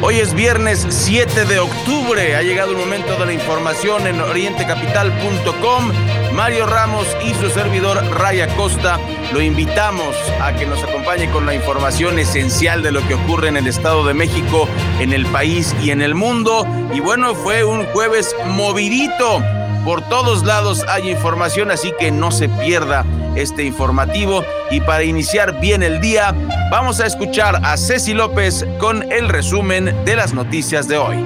[0.00, 2.36] Hoy es viernes 7 de octubre.
[2.36, 5.92] Ha llegado el momento de la información en orientecapital.com.
[6.34, 9.00] Mario Ramos y su servidor Raya Costa
[9.32, 13.56] lo invitamos a que nos acompañe con la información esencial de lo que ocurre en
[13.56, 14.68] el Estado de México,
[15.00, 16.64] en el país y en el mundo.
[16.94, 19.42] Y bueno, fue un jueves movidito.
[19.84, 23.04] Por todos lados hay información, así que no se pierda
[23.40, 24.44] este informativo.
[24.70, 26.34] Y para iniciar bien el día,
[26.70, 31.16] vamos a escuchar a Ceci López con el resumen de las noticias de hoy.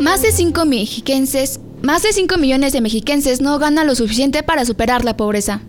[0.00, 4.64] Más de 5 mexiquenses, más de 5 millones de mexiquenses no ganan lo suficiente para
[4.64, 5.60] superar la pobreza.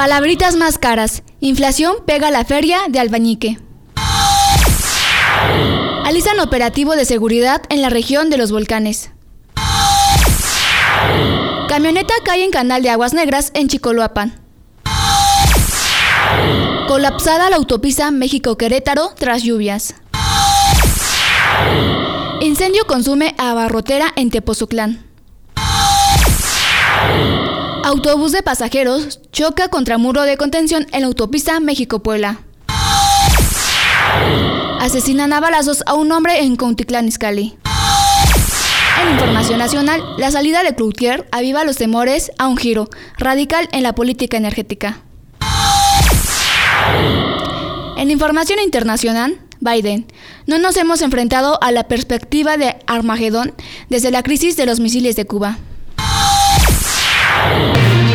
[0.00, 1.22] Calabritas más caras.
[1.40, 3.58] Inflación pega la feria de Albañique.
[6.06, 9.10] Alizan operativo de seguridad en la región de los volcanes.
[11.68, 14.40] Camioneta cae en canal de aguas negras en Chicoloapan.
[16.88, 19.96] Colapsada la autopista México-Querétaro tras lluvias.
[22.40, 25.04] Incendio consume a abarrotera en Tepoztlán.
[27.90, 32.38] Autobús de pasajeros choca contra muro de contención en la autopista México-Puebla.
[34.78, 37.56] Asesinan a balazos a un hombre en Cautitlán Izcalli.
[39.02, 42.88] En información nacional, la salida de Cloutier aviva los temores a un giro
[43.18, 45.00] radical en la política energética.
[47.96, 50.06] En información internacional, Biden,
[50.46, 53.52] no nos hemos enfrentado a la perspectiva de Armagedón
[53.88, 55.58] desde la crisis de los misiles de Cuba.
[57.40, 58.09] Son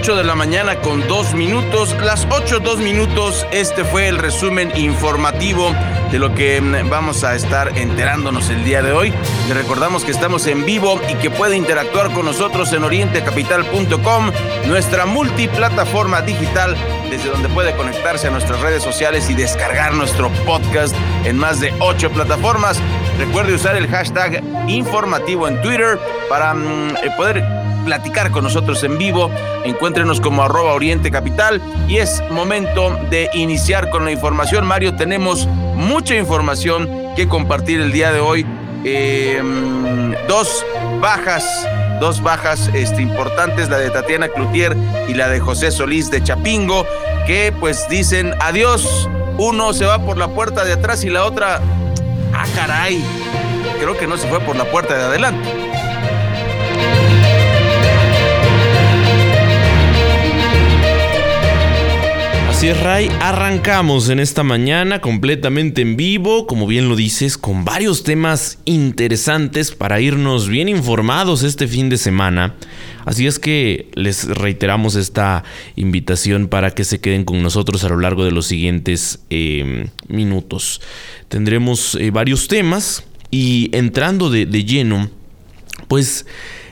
[0.00, 1.94] 8 de la mañana con 2 minutos.
[2.00, 3.46] Las 8, 2 minutos.
[3.50, 5.74] Este fue el resumen informativo
[6.12, 9.12] de lo que mm, vamos a estar enterándonos el día de hoy.
[9.48, 14.30] Le recordamos que estamos en vivo y que puede interactuar con nosotros en orientecapital.com,
[14.66, 16.76] nuestra multiplataforma digital,
[17.10, 20.94] desde donde puede conectarse a nuestras redes sociales y descargar nuestro podcast
[21.24, 22.80] en más de 8 plataformas.
[23.18, 25.98] Recuerde usar el hashtag informativo en Twitter
[26.28, 29.30] para mm, eh, poder platicar con nosotros en vivo.
[29.64, 34.66] Encuéntrenos como arroba Oriente Capital y es momento de iniciar con la información.
[34.66, 38.44] Mario, tenemos mucha información que compartir el día de hoy.
[38.84, 39.42] Eh,
[40.28, 40.66] dos
[41.00, 41.66] bajas,
[41.98, 44.76] dos bajas este, importantes, la de Tatiana Cloutier
[45.08, 46.84] y la de José Solís de Chapingo,
[47.26, 49.08] que pues dicen adiós.
[49.38, 51.60] Uno se va por la puerta de atrás y la otra,
[52.34, 53.02] ah caray,
[53.80, 55.67] creo que no se fue por la puerta de adelante.
[62.58, 63.08] Así es, Ray.
[63.20, 69.70] Arrancamos en esta mañana completamente en vivo, como bien lo dices, con varios temas interesantes
[69.70, 72.56] para irnos bien informados este fin de semana.
[73.04, 75.44] Así es que les reiteramos esta
[75.76, 80.80] invitación para que se queden con nosotros a lo largo de los siguientes eh, minutos.
[81.28, 85.08] Tendremos eh, varios temas y entrando de lleno,
[85.86, 86.26] pues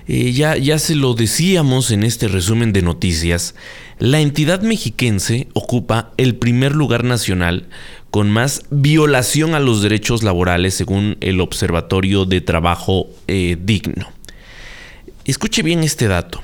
[0.08, 3.54] eh, ya, ya se lo decíamos en este resumen de noticias,
[3.98, 7.68] la entidad mexiquense ocupa el primer lugar nacional
[8.10, 14.12] con más violación a los derechos laborales según el Observatorio de Trabajo eh, Digno.
[15.24, 16.42] Escuche bien este dato.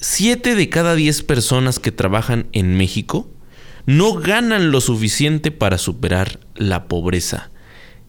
[0.00, 3.28] Siete de cada diez personas que trabajan en México
[3.84, 7.50] no ganan lo suficiente para superar la pobreza.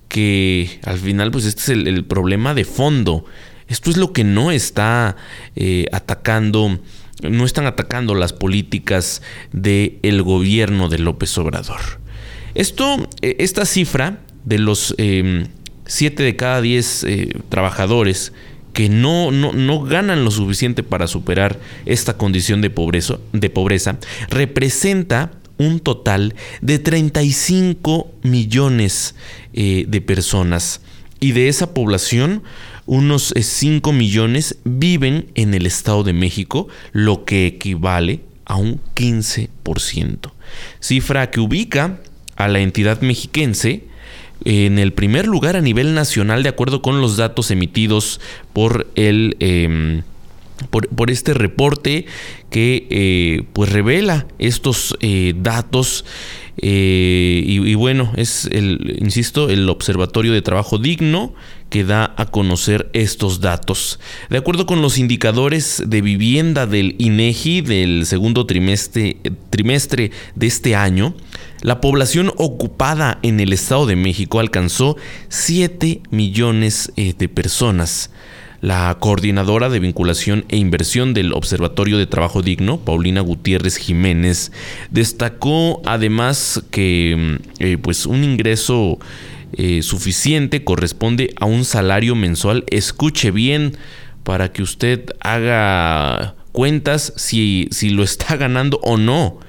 [0.07, 3.25] Que al final, pues este es el, el problema de fondo
[3.73, 5.15] esto es lo que no está
[5.55, 6.77] eh, atacando,
[7.23, 11.79] no están atacando las políticas del el gobierno de López Obrador.
[12.53, 15.47] Esto, eh, esta cifra de los 7 em,
[15.87, 18.31] de cada 10 eh, trabajadores
[18.73, 23.97] que no, no, no, ganan lo suficiente para superar esta condición de pobreza, de pobreza
[24.29, 29.15] representa un total de 35 millones
[29.51, 30.81] de personas.
[31.19, 32.43] Y de esa población,
[32.85, 38.81] unos 5 eh, millones viven en el Estado de México, lo que equivale a un
[38.95, 40.31] 15%.
[40.79, 41.99] Cifra que ubica
[42.35, 43.85] a la entidad mexiquense
[44.45, 48.19] en el primer lugar a nivel nacional de acuerdo con los datos emitidos
[48.53, 49.35] por el...
[49.39, 50.03] Em,
[50.69, 52.05] por, este reporte
[52.49, 56.05] que eh, pues revela estos eh, datos
[56.57, 61.33] eh, y, bueno, es el, insisto, el Observatorio de Trabajo Digno
[61.73, 63.99] que da a conocer estos datos.
[64.29, 69.17] De acuerdo con los indicadores de vivienda del INEGI del segundo trimestre,
[69.49, 71.15] trimestre de este año,
[71.61, 74.97] la población ocupada en el Estado de México alcanzó
[75.29, 78.11] 7 millones de personas.
[78.61, 84.51] La coordinadora de vinculación e inversión del Observatorio de Trabajo Digno, Paulina Gutiérrez Jiménez,
[84.91, 88.99] destacó además que mm, eh, pues un ingreso
[89.53, 92.63] eh, suficiente corresponde a un salario mensual.
[92.69, 93.75] Escuche bien
[94.23, 99.39] para que usted haga cuentas si, si lo está ganando o no.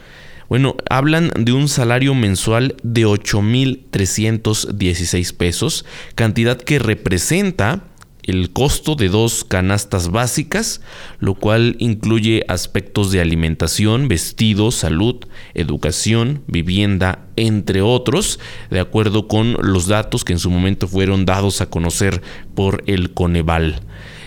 [0.48, 5.84] Bueno, hablan de un salario mensual de 8.316 pesos,
[6.14, 7.84] cantidad que representa
[8.24, 10.80] el costo de dos canastas básicas,
[11.18, 15.16] lo cual incluye aspectos de alimentación, vestido, salud,
[15.54, 18.40] educación, vivienda, entre otros,
[18.70, 22.22] de acuerdo con los datos que en su momento fueron dados a conocer
[22.54, 23.82] por el Coneval.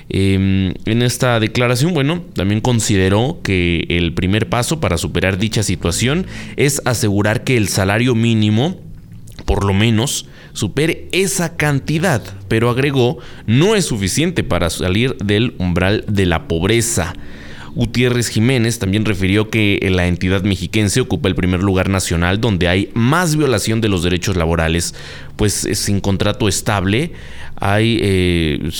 [0.10, 6.26] Em, en esta declaración, bueno, también consideró que el primer paso para superar dicha situación
[6.56, 8.80] es asegurar que el salario mínimo,
[9.46, 16.04] por lo menos, supere esa cantidad, pero agregó, no es suficiente para salir del umbral
[16.08, 17.14] de la pobreza.
[17.76, 22.90] Gutiérrez Jiménez también refirió que la entidad mexiquense ocupa el primer lugar nacional donde hay
[22.96, 24.96] más violación de los derechos laborales,
[25.36, 27.12] pues sin contrato estable
[27.56, 28.72] hay eh,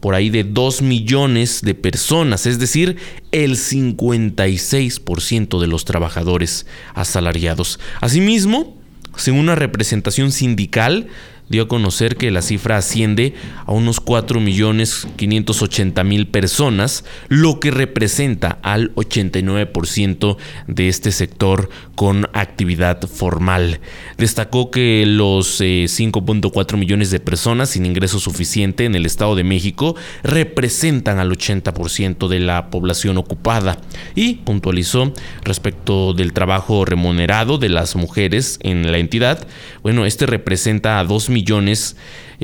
[0.00, 2.96] por ahí de 2 millones de personas, es decir,
[3.30, 7.78] el 56% de los trabajadores asalariados.
[8.00, 8.81] Asimismo,
[9.16, 11.08] según una representación sindical,
[11.52, 13.34] dio a conocer que la cifra asciende
[13.66, 23.80] a unos 4.580.000 personas, lo que representa al 89% de este sector con actividad formal.
[24.16, 29.44] Destacó que los 5.4 eh, millones de personas sin ingreso suficiente en el Estado de
[29.44, 33.76] México representan al 80% de la población ocupada
[34.14, 35.12] y puntualizó
[35.44, 39.46] respecto del trabajo remunerado de las mujeres en la entidad.
[39.82, 41.96] Bueno, este representa a 2 millones millones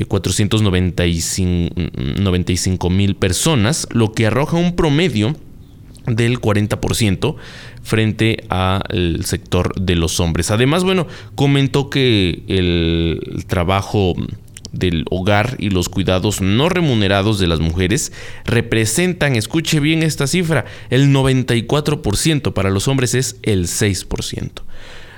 [0.06, 5.35] 495 eh, mil personas, lo que arroja un promedio
[6.06, 7.37] del 40%
[7.83, 10.50] frente al sector de los hombres.
[10.50, 14.15] Además, bueno, comentó que el trabajo
[14.73, 18.12] del hogar y los cuidados no remunerados de las mujeres
[18.45, 24.62] representan, escuche bien esta cifra, el 94%, para los hombres es el 6%.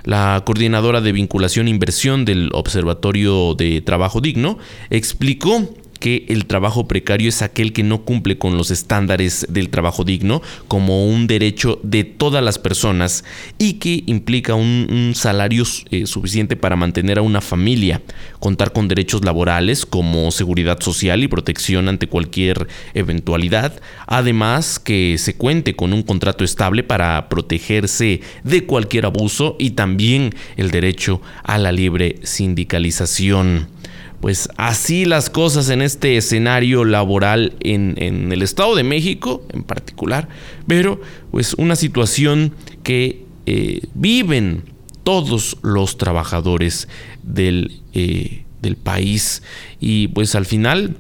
[0.05, 4.59] La coordinadora de vinculación e inversión del Observatorio de Trabajo Digno
[4.91, 5.69] explicó
[6.01, 10.43] que el trabajo precario es aquel que no cumple con los estándares del trabajo digno
[10.67, 13.25] como un derecho de todas las personas
[13.59, 18.01] y que implica un, salario eh, suficiente para mantener a una familia,
[18.39, 25.35] contar con derechos laborales como seguridad social y protección ante cualquier eventualidad, además que se
[25.35, 31.59] cuente con un contrato estable para protegerse de cualquier abuso y también el derecho a
[31.59, 33.80] la libre sindicalización
[34.21, 40.29] pues así las cosas en este escenario laboral en, el Estado de México en particular,
[40.67, 41.01] pero
[41.31, 42.53] pues una situación
[42.83, 44.65] que eh, viven
[45.05, 46.87] todos los trabajadores
[47.23, 49.43] del, eh, del, país.
[49.81, 50.99] Y pues al final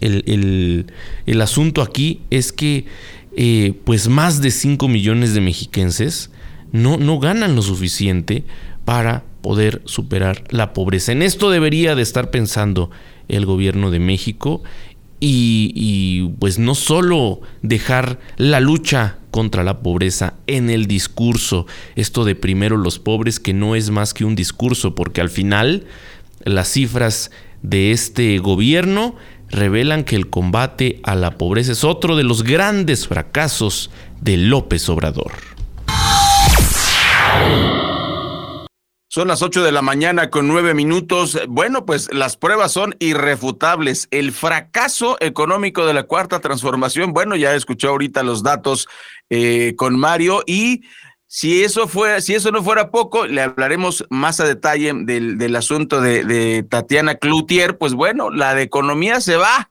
[0.00, 0.86] el,
[1.40, 2.86] asunto aquí es que
[3.36, 6.30] eh, pues más de 5 millones de mexiquenses
[6.72, 8.44] no, no ganan lo suficiente
[8.84, 11.12] para poder superar la pobreza.
[11.12, 12.90] En esto debería de estar pensando
[13.28, 14.62] el gobierno de México
[15.20, 21.66] y, pues no solo dejar la lucha contra la pobreza en el discurso,
[21.96, 25.86] esto de primero los pobres que no es más que un discurso, porque al final
[26.44, 27.30] las cifras
[27.62, 29.16] de este gobierno
[29.50, 33.90] revelan que el combate a la pobreza es otro de los grandes fracasos
[34.20, 35.32] de López Obrador.
[39.10, 41.40] Son las 8 de la mañana con nueve minutos.
[41.48, 44.06] Bueno, pues las pruebas son irrefutables.
[44.10, 48.86] El fracaso económico de la cuarta transformación, bueno, ya escuchó ahorita los datos
[49.30, 50.82] eh, con Mario y
[51.26, 55.56] si eso fue, si eso no fuera poco, le hablaremos más a detalle del, del
[55.56, 57.78] asunto de, de Tatiana Cloutier.
[57.78, 59.70] Pues bueno, la de economía se va.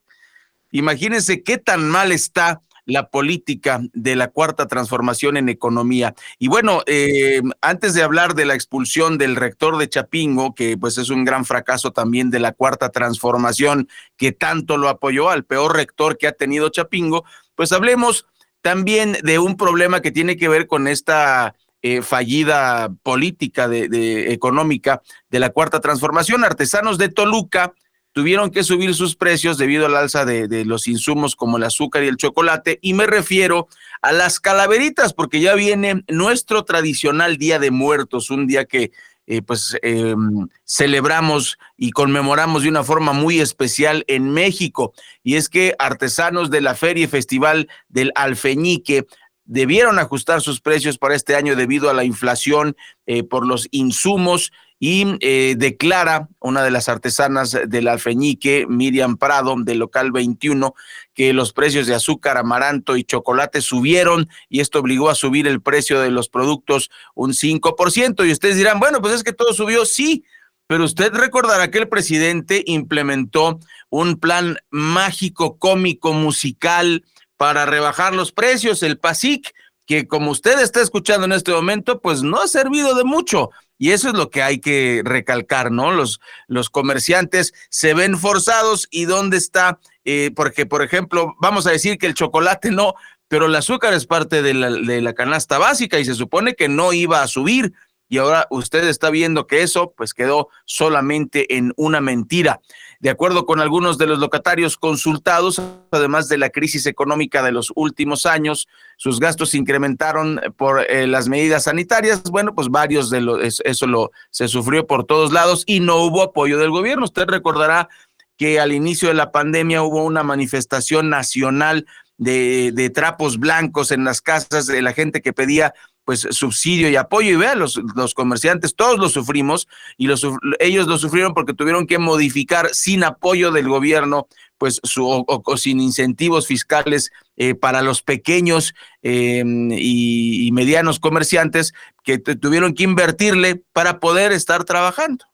[0.72, 6.16] Imagínense qué tan mal está la política de la cuarta transformación en economía.
[6.40, 10.98] Y bueno, eh, antes de hablar de la expulsión del rector de Chapingo, que pues
[10.98, 15.76] es un gran fracaso también de la cuarta transformación que tanto lo apoyó al peor
[15.76, 17.26] rector que ha tenido Chapingo,
[17.56, 18.26] pues hablemos
[18.62, 25.02] también de un problema que tiene que ver con esta eh, fallida política de, económica
[25.30, 26.44] de la cuarta transformación.
[26.44, 27.74] Artesanos de Toluca
[28.18, 32.08] tuvieron que subir sus precios debido al alza de, los insumos como el azúcar y
[32.08, 32.80] el chocolate.
[32.82, 33.68] Y me refiero
[34.02, 38.92] a las calaveritas, porque ya viene nuestro tradicional Día de Muertos, un día que
[39.28, 44.94] eh, pues em, celebramos y conmemoramos de una forma muy especial en México.
[45.22, 49.06] Y es que artesanos de la Feria y Festival del Alfeñique
[49.46, 54.52] debieron ajustar sus precios para este año debido a la inflación eh, por los insumos
[54.80, 60.76] y eh, declara una de las artesanas del alfeñique, Miriam Prado, del local 21,
[61.14, 65.62] que los precios de azúcar, amaranto y chocolate subieron y esto obligó a subir el
[65.62, 68.28] precio de los productos un 5%.
[68.28, 70.24] Y ustedes dirán, bueno, pues es que todo subió, sí,
[70.68, 77.04] pero usted recordará que el presidente implementó un plan mágico, cómico, musical
[77.38, 79.54] para rebajar los precios, el PASIC,
[79.88, 83.50] que como usted está escuchando en este momento, pues no ha servido de mucho.
[83.80, 85.92] Y eso es lo que hay que recalcar, ¿no?
[85.92, 91.72] Los, los comerciantes se ven forzados y dónde está, eh, porque por ejemplo, vamos a
[91.72, 92.96] decir que el chocolate no,
[93.30, 96.68] pero el azúcar es parte de la, de la canasta básica y se supone que
[96.68, 97.74] no iba a subir
[98.10, 102.62] y ahora usted está viendo que eso pues quedó solamente en una mentira.
[103.00, 105.62] De acuerdo con algunos de los locatarios consultados,
[105.92, 111.06] además de la crisis económica de los últimos años, sus gastos se incrementaron por eh,
[111.06, 112.24] las medidas sanitarias.
[112.24, 116.24] Bueno, pues varios de los, eso lo se sufrió por todos lados y no hubo
[116.24, 117.06] apoyo del gobierno.
[117.06, 117.88] Usted recordará
[118.36, 121.86] que al inicio de la pandemia hubo una manifestación nacional
[122.18, 125.74] de, de trapos blancos en las casas de la gente que pedía
[126.08, 130.26] pues subsidio y apoyo y vean los, los comerciantes todos lo sufrimos y los,
[130.60, 135.82] ellos lo sufrieron porque tuvieron que modificar sin apoyo del gobierno pues su o, sin
[135.82, 141.74] incentivos fiscales eh, para los pequeños em, y, medianos comerciantes
[142.06, 145.26] que tuvieron que invertirle para poder estar trabajando.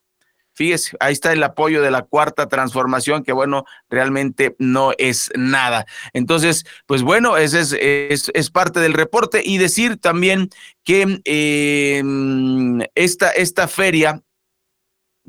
[0.54, 5.86] Fíjese, ahí está el apoyo de la cuarta transformación, que bueno, realmente no es nada.
[6.14, 10.50] Entonces, pues bueno, ese es, es, parte del reporte y decir también
[10.84, 14.22] que em, esta, esta feria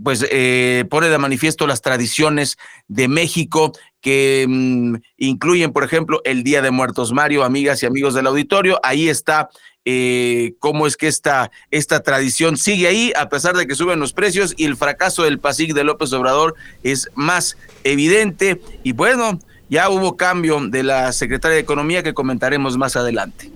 [0.02, 2.56] pues eh, pone de manifiesto las tradiciones
[2.88, 8.14] de México que mm, incluyen, por ejemplo, el Día de Muertos Mario, amigas y amigos
[8.14, 8.80] del auditorio.
[8.82, 9.48] Ahí está
[9.84, 14.12] eh, cómo es que esta, esta tradición sigue ahí, a pesar de que suben los
[14.12, 18.60] precios y el fracaso del PASIC de López Obrador es más evidente.
[18.82, 19.38] Y bueno,
[19.68, 23.50] ya hubo cambio de la secretaria de Economía que comentaremos más adelante.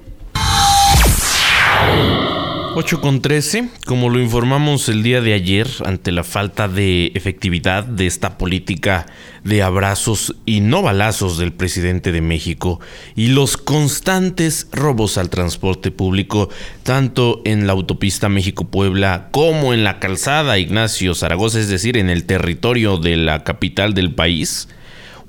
[2.81, 7.83] 8 con 13, como lo informamos el día de ayer, ante la falta de efectividad
[7.83, 9.07] de esta política
[9.43, 12.79] de abrazos y no balazos del presidente de México
[13.17, 16.51] y los constantes robos al transporte público,
[16.85, 22.27] tanto en la autopista México-Puebla como en la calzada Ignacio Zaragoza, es decir, en el
[22.27, 24.69] territorio de la capital del país,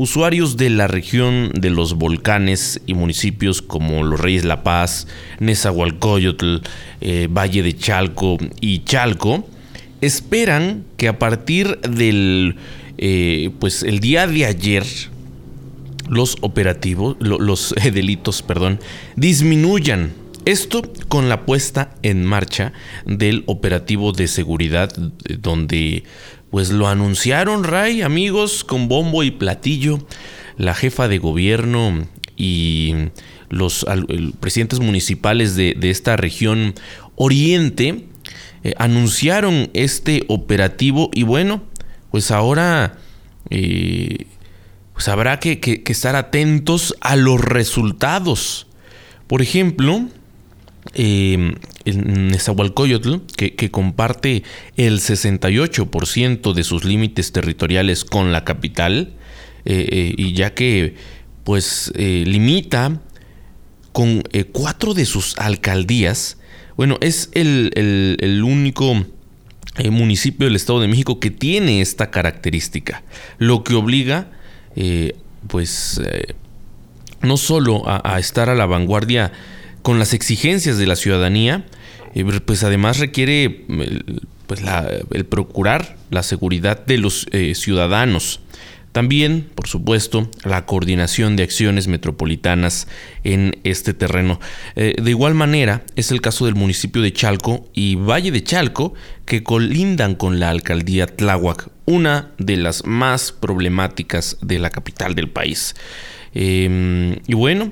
[0.01, 5.07] Usuarios de la región de los volcanes y municipios como Los Reyes La Paz,
[5.41, 6.59] Nezahualcóyotl,
[7.01, 9.45] eh, Valle de Chalco y Chalco
[9.99, 12.55] esperan que a partir del
[12.97, 14.85] eh, pues el día de ayer
[16.07, 18.79] los operativos, los delitos, perdón,
[19.17, 20.13] disminuyan.
[20.45, 22.71] Esto con la puesta en marcha
[23.05, 24.93] del operativo de seguridad
[25.39, 26.05] donde
[26.49, 29.99] pues lo anunciaron, Ray, amigos, con bombo y platillo.
[30.57, 32.93] La jefa de gobierno y
[33.49, 33.85] los
[34.39, 36.73] presidentes municipales de, esta región
[37.15, 38.05] oriente
[38.63, 41.63] eh, anunciaron este operativo y bueno,
[42.11, 42.97] pues ahora
[43.49, 44.25] eh,
[44.93, 48.67] pues habrá que estar atentos a los resultados.
[49.27, 50.07] Por ejemplo,
[50.93, 51.55] eh,
[51.85, 54.43] en Nezahualcóyotl, que, que, comparte
[54.77, 59.13] el 68% de sus límites territoriales con la capital,
[59.65, 60.95] eh, eh, y ya que
[61.43, 63.01] pues eh, limita
[63.91, 66.37] con cuatro de sus alcaldías,
[66.77, 69.05] bueno, es el, el único
[69.91, 73.03] municipio del Estado de México que tiene esta característica,
[73.37, 74.31] lo que obliga
[75.47, 75.99] pues
[77.21, 79.33] no solo a estar a la vanguardia
[79.81, 81.65] con las exigencias de la ciudadanía,
[82.15, 83.65] eh, pues además requiere
[84.47, 84.61] pues
[85.11, 88.41] el procurar la seguridad de los eh, ciudadanos.
[88.91, 92.87] También, por supuesto, la coordinación de acciones metropolitanas
[93.23, 94.39] en este terreno.
[94.75, 98.95] Eh, de igual manera, es el caso del municipio de Chalco y Valle de Chalco,
[99.25, 105.29] que colindan con la alcaldía Tláhuac, una de las más problemáticas de la capital del
[105.29, 105.75] país.
[106.33, 107.71] Em, y bueno,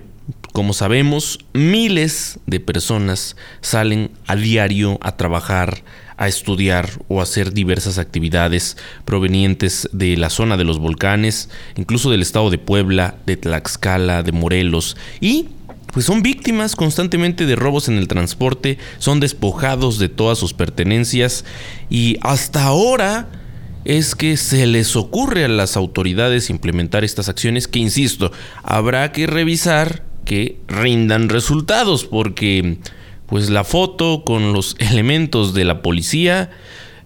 [0.53, 5.83] como sabemos, miles de personas salen a diario a trabajar,
[6.17, 12.21] a estudiar o hacer diversas actividades provenientes de la zona de los volcanes, incluso del
[12.21, 14.97] estado de Puebla, de Tlaxcala, de Morelos.
[15.21, 15.49] Y
[15.93, 21.45] pues son víctimas constantemente de robos en el transporte, son despojados de todas sus pertenencias
[21.89, 23.29] y hasta ahora
[23.85, 29.27] es que se les ocurre a las autoridades implementar estas acciones que, insisto, habrá que
[29.27, 32.79] revisar que rindan resultados porque
[33.27, 36.51] pues la foto con los elementos de la policía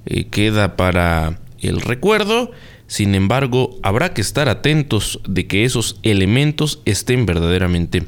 [0.07, 2.51] eh, queda para el recuerdo.
[2.87, 8.03] Sin embargo, habrá que estar atentos de que esos elementos estén verdaderamente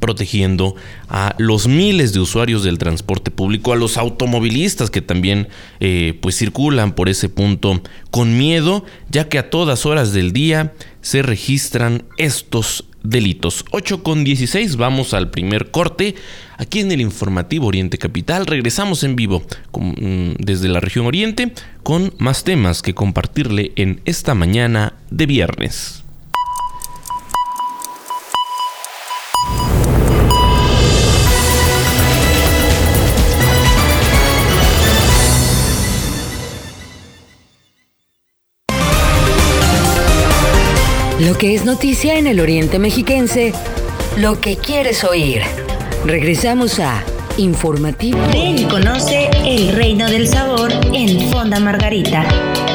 [0.00, 0.74] protegiendo
[1.08, 6.36] a los miles de usuarios del transporte público, a los automovilistas que también eh, pues
[6.36, 7.80] circulan por ese punto
[8.10, 13.64] con miedo, ya que a todas horas del día se registran estos delitos.
[13.70, 16.14] 8 con 16, vamos al primer corte.
[16.58, 19.42] Aquí en el informativo Oriente Capital regresamos en vivo
[19.72, 26.01] mm, desde la región Oriente con más temas que compartirle en esta mañana de viernes.
[41.26, 43.52] Lo que es noticia en el Oriente Mexiquense,
[44.16, 45.42] lo que quieres oír.
[46.04, 47.04] Regresamos a
[47.36, 48.18] Informativo.
[48.32, 52.26] Ven y conoce el reino del sabor en Fonda Margarita.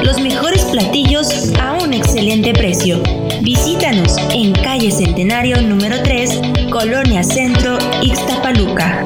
[0.01, 3.03] Los mejores platillos a un excelente precio.
[3.41, 6.39] Visítanos en calle Centenario número 3,
[6.71, 9.03] Colonia Centro, Ixtapaluca.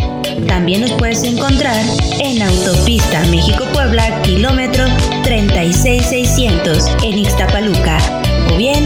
[0.48, 1.83] También nos puedes encontrar
[2.19, 4.86] en Autopista México-Puebla, kilómetro
[5.24, 7.98] 36600, en Ixtapaluca.
[8.53, 8.86] O bien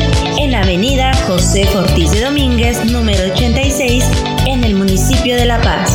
[0.55, 4.05] en Avenida José Ortiz de Domínguez, número 86,
[4.45, 5.94] en el municipio de La Paz.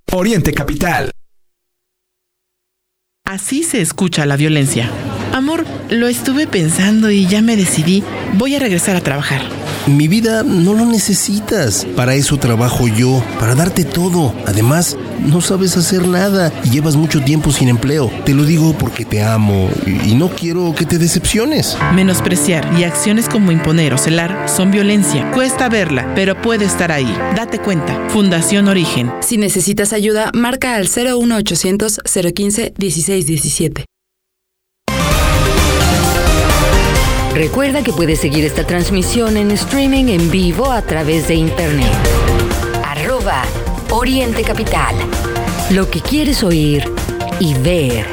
[0.13, 1.11] Oriente Capital.
[3.25, 4.89] Así se escucha la violencia.
[5.31, 8.03] Amor, lo estuve pensando y ya me decidí.
[8.33, 9.41] Voy a regresar a trabajar.
[9.87, 11.85] Mi vida no lo necesitas.
[11.95, 14.35] Para eso trabajo yo, para darte todo.
[14.45, 18.11] Además, no sabes hacer nada y llevas mucho tiempo sin empleo.
[18.25, 21.77] Te lo digo porque te amo y no quiero que te decepciones.
[21.93, 25.29] Menospreciar y acciones como imponer o celar son violencia.
[25.31, 27.11] Cuesta verla, pero puede estar ahí.
[27.35, 28.09] Date cuenta.
[28.09, 29.11] Fundación Origen.
[29.21, 32.01] Si necesitas ayuda, marca al 01800
[32.33, 33.85] 015 1617.
[37.33, 41.91] Recuerda que puedes seguir esta transmisión en streaming en vivo a través de internet.
[42.83, 43.43] Arroba
[43.93, 44.95] Oriente Capital.
[45.69, 46.89] Lo que quieres oír
[47.41, 48.07] y ver.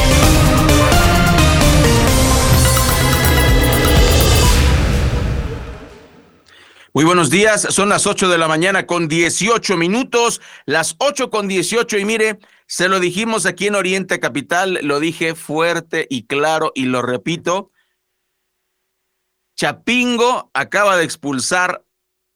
[6.92, 11.46] Muy buenos días, son las 8 de la mañana con 18 minutos, las 8 con
[11.46, 16.72] 18 y mire, se lo dijimos aquí en Oriente Capital, lo dije fuerte y claro
[16.74, 17.70] y lo repito,
[19.54, 21.84] Chapingo acaba de expulsar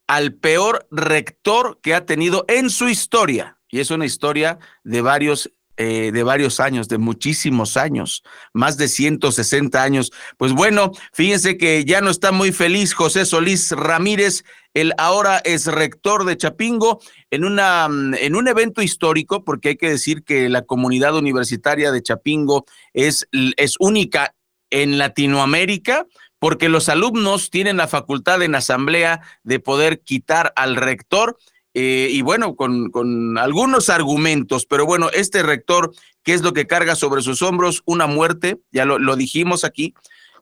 [0.07, 3.57] al peor rector que ha tenido en su historia.
[3.69, 8.87] Y es una historia de varios, eh, de varios años, de muchísimos años, más de
[8.87, 10.11] 160 años.
[10.37, 14.43] Pues bueno, fíjense que ya no está muy feliz José Solís Ramírez,
[14.75, 16.99] el ahora es rector de Chapingo,
[17.31, 17.87] en, una,
[18.19, 23.27] en un evento histórico, porque hay que decir que la comunidad universitaria de Chapingo es,
[23.31, 24.35] es única
[24.69, 26.07] en Latinoamérica
[26.43, 31.37] porque los alumnos tienen la facultad en asamblea de poder quitar al rector.
[31.73, 36.67] Eh, y bueno, con, con, algunos argumentos, pero bueno, este rector, ¿qué es lo que
[36.67, 37.81] carga sobre sus hombros?
[37.85, 39.93] Una muerte, ya lo, dijimos aquí,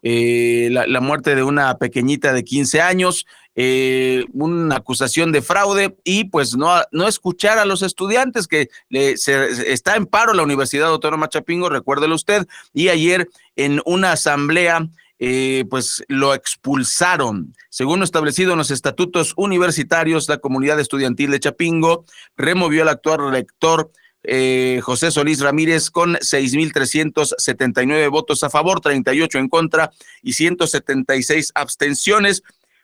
[0.01, 6.23] eh, la, muerte de una pequeñita de 15 años, eh, una acusación de fraude y
[6.23, 11.29] pues no, no escuchar a los estudiantes que se, está en paro la Universidad Autónoma
[11.29, 14.89] Chapingo, recuérdelo usted, y ayer en una asamblea
[15.23, 17.53] eh, pues lo expulsaron.
[17.69, 22.05] Según lo establecido en los estatutos universitarios, la comunidad estudiantil de Chapingo
[22.35, 23.91] removió al actual rector
[24.23, 29.91] eh, José Solís Ramírez con 6.379 votos a favor, 38 en contra
[30.23, 32.41] y 176 abstenciones.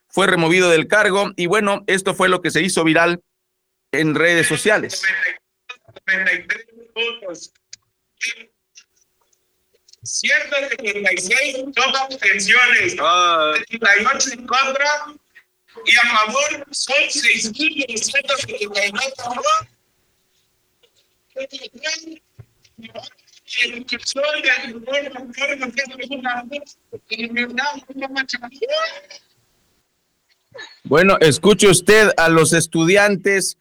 [0.07, 3.23] Fue removido del cargo y bueno, esto fue lo que se hizo viral
[3.91, 5.01] en redes sociales.
[10.07, 14.85] 176 son abstenciones, 38 en contra.
[15.85, 19.67] Y a favor son 6.979 a favor.
[30.83, 33.59] Bueno, escuche usted a los estudiantes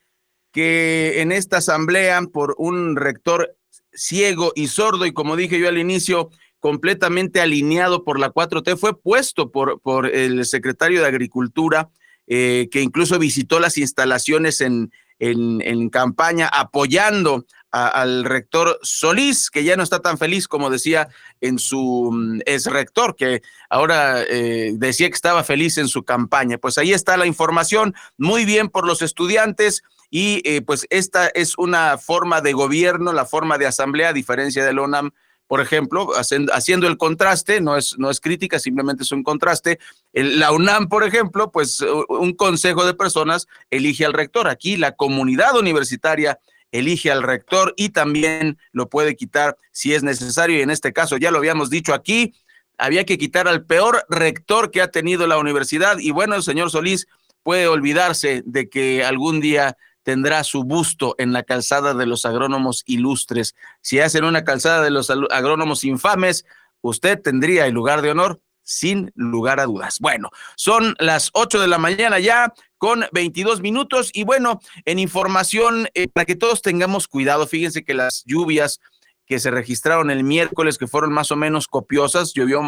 [0.52, 3.54] que en esta asamblea por un rector
[3.96, 6.30] ciego y sordo y como dije yo al inicio,
[6.60, 11.90] completamente alineado por la 4T, fue puesto por, por el secretario de Agricultura,
[12.26, 19.76] eh, que incluso visitó las instalaciones en, en, campaña apoyando al rector Solís, que ya
[19.76, 21.08] no está tan feliz como decía
[21.40, 26.58] en su mm, ex rector, que ahora eh, decía que estaba feliz en su campaña.
[26.58, 31.56] Pues ahí está la información, muy bien por los estudiantes y eh, pues esta es
[31.58, 35.10] una forma de gobierno, la forma de asamblea, a diferencia del ONAM,
[35.46, 36.10] por ejemplo,
[36.52, 39.78] haciendo el contraste, no es, no es crítica, simplemente es un contraste.
[40.12, 44.48] la UNAM, por ejemplo, pues un consejo de personas elige al rector.
[44.48, 46.40] Aquí la comunidad universitaria
[46.72, 50.58] elige al rector y también lo puede quitar si es necesario.
[50.58, 52.34] Y en este caso, ya lo habíamos dicho aquí,
[52.76, 55.98] había que quitar al peor rector que ha tenido la universidad.
[55.98, 57.06] Y bueno, el señor Solís
[57.44, 62.84] puede olvidarse de que algún día tendrá su busto en la calzada de los agrónomos
[62.86, 63.56] ilustres.
[63.80, 66.44] Si hacen una calzada de los agrónomos infames,
[66.80, 69.98] usted tendría el lugar de honor sin lugar a dudas.
[69.98, 75.88] Bueno, son las 8 de la mañana ya con 22 minutos y bueno, en información
[75.94, 78.78] eh, para que todos tengamos cuidado, fíjense que las lluvias
[79.26, 82.32] que se registraron el miércoles, que fueron más o menos copiosas.
[82.32, 82.62] Llovió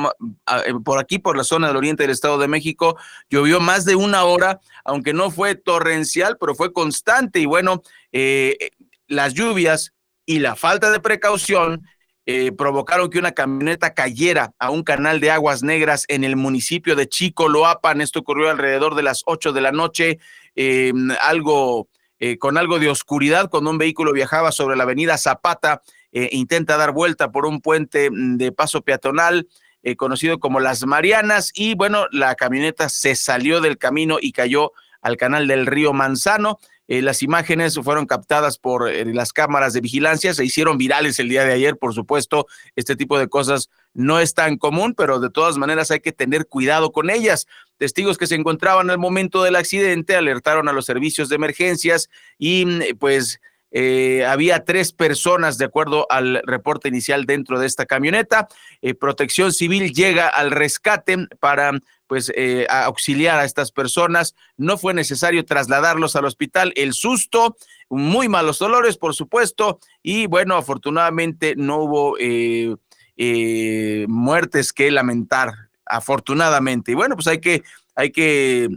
[0.67, 2.99] eh, por aquí, por la zona del oriente del Estado de México,
[3.31, 7.39] llovió más de una hora, aunque no fue torrencial, pero fue constante.
[7.39, 8.71] Y bueno, eh,
[9.07, 9.95] las lluvias
[10.27, 11.87] y la falta de precaución
[12.27, 16.97] eh, provocaron que una camioneta cayera a un canal de aguas negras en el municipio
[16.97, 18.01] de Chicoloapan.
[18.01, 20.19] Esto ocurrió alrededor de las 8 de la noche.
[21.21, 21.89] algo.
[22.41, 25.83] con algo de oscuridad, cuando un vehículo viajaba sobre la avenida Zapata
[26.21, 29.47] eh, intenta dar vuelta por un puente mm, de paso peatonal
[29.85, 34.73] eh, conocido como Las Marianas y bueno, la camioneta se salió del camino y cayó
[35.01, 36.59] al canal del río Manzano.
[36.89, 41.45] Eh, las imágenes fueron captadas por las cámaras de vigilancia, se hicieron virales el día
[41.45, 45.57] de ayer, por supuesto, este tipo de cosas no es tan común, pero de todas
[45.57, 47.47] maneras hay que tener cuidado con ellas.
[47.77, 52.65] Testigos que se encontraban al momento del accidente alertaron a los servicios de emergencias y
[52.65, 53.39] mm, pues
[53.71, 58.49] eh, había tres personas, de acuerdo al reporte inicial, dentro de esta camioneta.
[58.83, 61.73] Eh, Protección Civil llega al rescate para
[62.07, 64.35] pues eh, auxiliar a estas personas.
[64.57, 66.73] No fue necesario trasladarlos al hospital.
[66.75, 67.57] El susto,
[67.91, 72.17] muy malos dolores, por supuesto, y bueno, afortunadamente no hubo
[74.09, 75.51] muertes que lamentar,
[75.85, 76.93] afortunadamente.
[76.93, 77.63] Y bueno, pues hay que,
[77.95, 78.69] hay que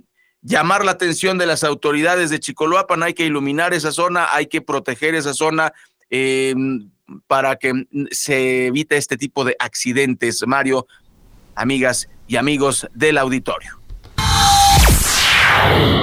[0.42, 4.62] llamar la atención de las autoridades de Chicoloapan, hay que iluminar esa zona, hay que
[4.62, 5.74] proteger esa zona
[6.10, 6.56] eh,
[7.28, 10.44] para que se evite este tipo de accidentes.
[10.46, 10.88] Mario,
[11.56, 13.80] amigas y amigos del auditorio.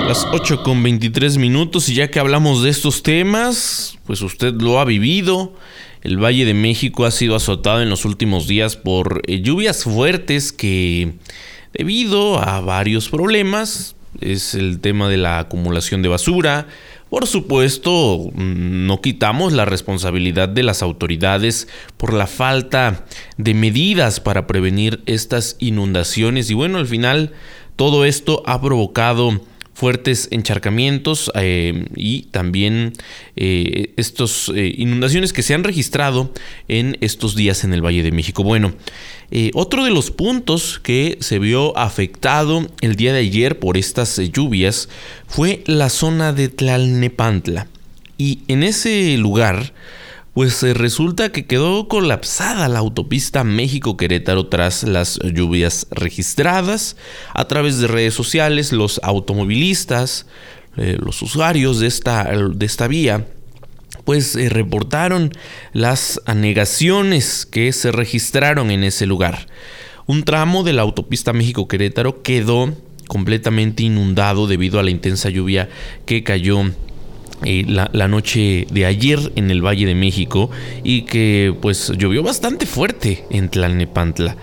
[0.06, 4.78] Las 8 con 23 minutos y ya que hablamos de estos temas, pues usted lo
[4.78, 5.54] ha vivido.
[6.02, 10.52] El Valle de México ha sido azotado en los últimos días por eh, lluvias fuertes
[10.52, 11.14] que
[11.72, 16.66] debido a varios problemas es el tema de la acumulación de basura.
[17.10, 23.06] Por supuesto, no quitamos la responsabilidad de las autoridades por la falta
[23.38, 27.32] de medidas para prevenir estas inundaciones y bueno, al final
[27.76, 29.40] todo esto ha provocado
[29.78, 32.94] fuertes encharcamientos eh, y también
[33.36, 36.32] eh, estas eh, inundaciones que se han registrado
[36.66, 38.42] en estos días en el Valle de México.
[38.42, 38.74] Bueno,
[39.54, 44.88] otro de los puntos que se vio afectado el día de ayer por estas lluvias
[45.28, 47.68] fue la zona de Tlalnepantla.
[48.16, 49.72] Y en ese lugar
[50.38, 56.94] pues eh, resulta que quedó colapsada la autopista México-Querétaro tras las lluvias registradas.
[57.34, 60.26] A través de redes sociales, los automovilistas,
[60.76, 63.26] eh, los usuarios de esta, de esta vía,
[64.04, 65.32] pues eh, reportaron
[65.72, 69.48] las anegaciones que se registraron en ese lugar.
[70.06, 72.76] Un tramo de la autopista México-Querétaro quedó
[73.08, 75.68] completamente inundado debido a la intensa lluvia
[76.06, 76.62] que cayó
[77.42, 80.50] la, noche de ayer en el Valle de México
[80.82, 84.36] y que pues llovió bastante fuerte en Tlalnepantla.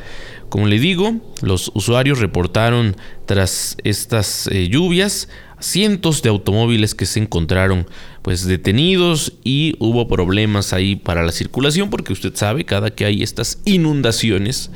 [0.49, 5.27] Como le digo, los usuarios reportaron tras estas eh, lluvias
[5.59, 7.87] cientos de automóviles que se encontraron
[8.21, 13.23] pues detenidos y hubo problemas ahí para la circulación porque usted sabe cada que hay
[13.23, 14.69] estas inundaciones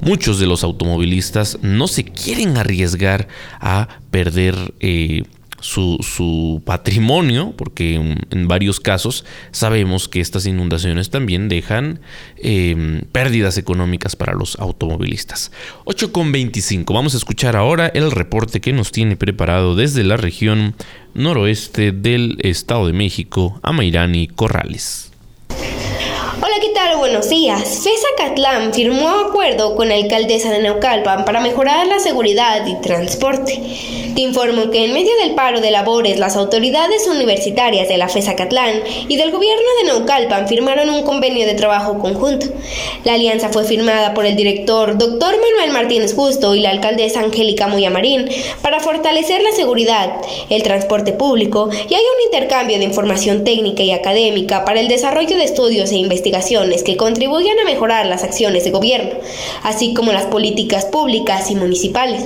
[0.00, 3.28] muchos de los automovilistas no se quieren arriesgar
[3.60, 5.22] a perder eh,
[5.62, 12.00] su, patrimonio, porque en, varios casos sabemos que estas inundaciones también dejan
[12.36, 15.52] em, pérdidas económicas para los automovilistas.
[15.86, 20.74] 8.25, vamos a escuchar ahora el reporte que nos tiene preparado desde la región
[21.14, 25.12] noroeste del Estado de México, Amairani Corrales.
[25.48, 26.96] Hola, ¿qué tal?
[26.96, 27.80] Buenos días.
[27.82, 33.60] FESA Catlán firmó acuerdo con la alcaldesa de Naucalpan para mejorar la seguridad y transporte.
[34.14, 38.36] Te informo que en medio del paro de labores, las autoridades universitarias de la FESA
[38.36, 42.46] Catlán y del gobierno de Naucalpan firmaron un convenio de trabajo conjunto.
[43.04, 45.36] La alianza fue firmada por el director Dr.
[45.36, 48.28] Manuel Martínez Justo y la alcaldesa Angélica Moyamarín
[48.60, 50.12] para fortalecer la seguridad,
[50.50, 55.36] el transporte público y hay un intercambio de información técnica y académica para el desarrollo
[55.36, 59.10] de estudios e investigaciones que contribuyan a mejorar las acciones de gobierno,
[59.62, 62.24] así como las políticas públicas y municipales.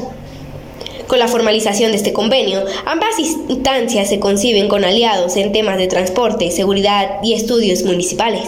[1.07, 5.87] Con la formalización de este convenio, ambas instancias se conciben con aliados en temas de
[5.87, 8.42] transporte, seguridad y estudios municipales.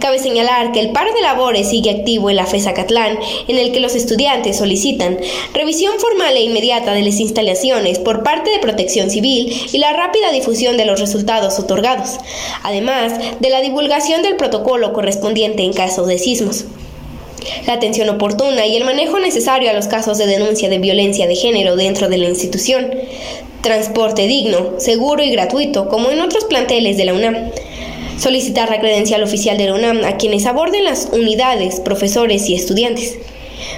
[0.00, 3.70] Cabe señalar que el paro de labores sigue activo en la FESA Catlán, en el
[3.70, 5.16] que los estudiantes solicitan
[5.54, 10.32] revisión formal e inmediata de las instalaciones por parte de Protección Civil y la rápida
[10.32, 12.18] difusión de los resultados otorgados,
[12.64, 16.64] además de la divulgación del protocolo correspondiente en casos de sismos
[17.66, 21.36] la atención oportuna y el manejo necesario a los casos de denuncia de violencia de
[21.36, 22.90] género dentro de la institución,
[23.62, 27.50] transporte digno, seguro y gratuito, como en otros planteles de la UNAM.
[28.18, 33.16] Solicitar la credencial oficial de la UNAM a quienes aborden las unidades, profesores y estudiantes.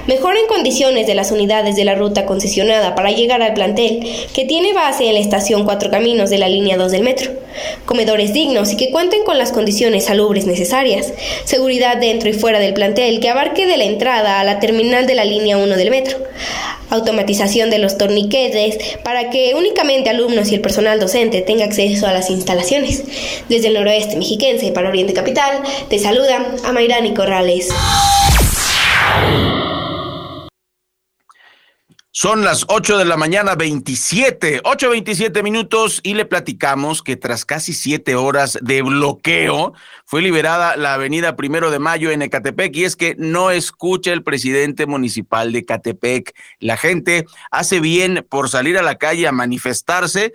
[0.07, 4.73] Mejoren condiciones de las unidades de la ruta concesionada para llegar al plantel, que tiene
[4.73, 7.33] base en la estación Cuatro Caminos de la línea 2 del metro.
[7.87, 11.13] Comedores dignos y que cuenten con las condiciones salubres necesarias.
[11.45, 15.15] Seguridad dentro y fuera del plantel que abarque de la entrada a la terminal de
[15.15, 16.19] la línea 1 del metro
[16.91, 22.13] automatización de los torniquetes para que únicamente alumnos y el personal docente tenga acceso a
[22.13, 23.03] las instalaciones.
[23.49, 27.69] Desde el noroeste mexiquense para Oriente Capital, te saluda Amairani Corrales.
[32.17, 37.45] Son las 8 de la mañana, 27, 8, 27 minutos y le platicamos que tras
[37.45, 39.73] casi siete horas de bloqueo
[40.07, 44.23] fue liberada la avenida Primero de Mayo en Ecatepec y es que no escucha el
[44.23, 46.37] presidente municipal de Ecatepec.
[46.61, 50.35] La gente hace bien por salir a la calle a manifestarse,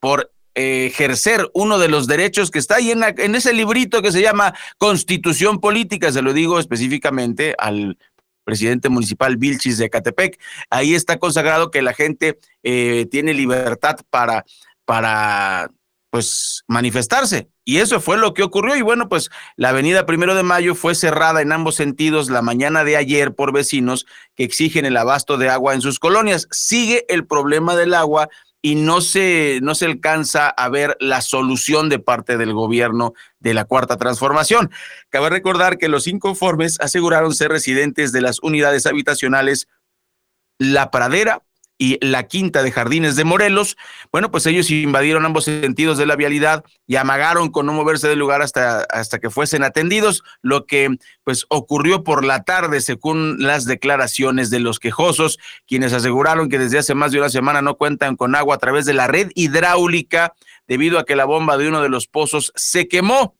[0.00, 4.22] por eh, ejercer uno de los derechos que está ahí en ese librito que se
[4.22, 7.98] llama Constitución Política, se lo digo específicamente al
[8.48, 10.40] presidente municipal Vilchis de Catepec.
[10.70, 14.46] Ahí está consagrado que la gente eh, tiene libertad para,
[14.86, 15.70] para
[16.08, 17.50] pues manifestarse.
[17.66, 18.74] Y eso fue lo que ocurrió.
[18.74, 22.84] Y bueno, pues la avenida Primero de Mayo fue cerrada en ambos sentidos la mañana
[22.84, 26.48] de ayer por vecinos que exigen el abasto de agua en sus colonias.
[26.50, 28.30] Sigue el problema del agua
[28.60, 33.54] y no se, no se alcanza a ver la solución de parte del gobierno de
[33.54, 34.70] la Cuarta Transformación.
[35.10, 39.68] Cabe recordar que los inconformes aseguraron ser residentes de las unidades habitacionales
[40.58, 41.42] La Pradera,
[41.78, 43.76] y la Quinta de Jardines de Morelos.
[44.10, 48.18] Bueno, pues ellos invadieron ambos sentidos de la vialidad y amagaron con no moverse del
[48.18, 53.64] lugar hasta, hasta que fuesen atendidos, lo que pues ocurrió por la tarde según las
[53.64, 58.16] declaraciones de los quejosos, quienes aseguraron que desde hace más de una semana no cuentan
[58.16, 60.34] con agua a través de la red hidráulica
[60.66, 63.36] debido a que la bomba de uno de los pozos se quemó.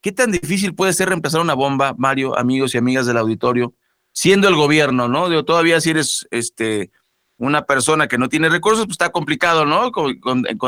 [0.00, 3.74] ¿Qué tan difícil puede ser reemplazar una bomba, Mario, amigos y amigas del auditorio?
[4.12, 5.44] Siendo el gobierno, ¿no?
[5.44, 6.90] Todavía si eres este
[7.46, 9.90] una persona que no tiene recursos, pues está complicado, ¿no?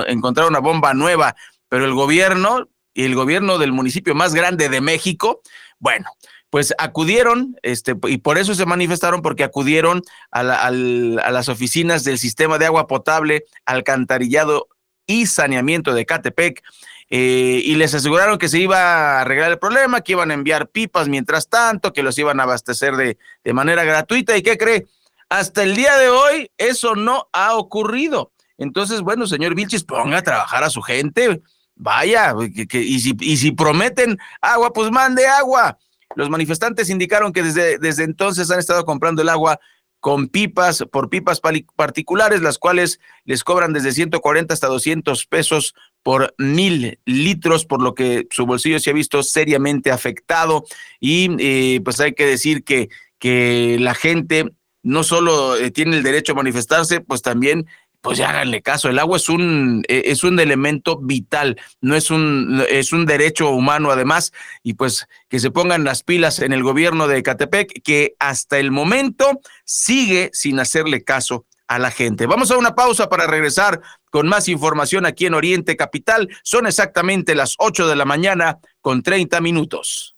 [0.07, 1.37] encontrar una bomba nueva,
[1.69, 5.41] pero el gobierno y el gobierno del municipio más grande de México,
[5.79, 6.11] bueno,
[6.51, 12.19] pues acudieron, este, y por eso se manifestaron, porque acudieron a, a las oficinas del
[12.19, 14.69] sistema de agua potable, alcantarillado
[15.07, 16.63] y Saneamiento de Catepec.
[17.11, 20.69] Eh, y les aseguraron que se iba a arreglar el problema, que iban a enviar
[20.69, 24.37] pipas mientras tanto, que los iban a abastecer de, de manera gratuita.
[24.37, 24.87] ¿Y qué cree?
[25.35, 28.31] Hasta el día de hoy eso no ha ocurrido.
[28.57, 31.43] Entonces, bueno, señor Vilchis, ponga a trabajar a su gente.
[31.75, 32.37] Vaya,
[32.69, 35.77] que, y, si, y si prometen agua, pues mande agua.
[36.15, 39.59] Los manifestantes indicaron que desde, desde entonces han estado comprando el agua
[39.99, 41.41] con pipas, por pipas
[41.75, 47.97] particulares, las cuales les cobran desde 140 hasta 200 pesos por mil litros, por lo
[47.97, 50.65] que su bolsillo se ha visto seriamente afectado.
[51.01, 54.53] Y eh, pues hay que decir que, que la gente
[54.85, 57.67] no solo eh, tiene el derecho a manifestarse, pues también
[58.05, 62.11] pues ya háganle caso, el agua es un, e, es un elemento vital, no es
[62.11, 64.31] un, es un derecho humano además,
[64.63, 68.71] y pues que se pongan las pilas en el gobierno de Catepec, que hasta el
[68.71, 72.27] momento sigue sin hacerle caso a la gente.
[72.27, 76.29] Vamos a una pausa para regresar con más información aquí en Oriente Capital.
[76.43, 80.14] Son exactamente las 8 de la mañana con 30 minutos.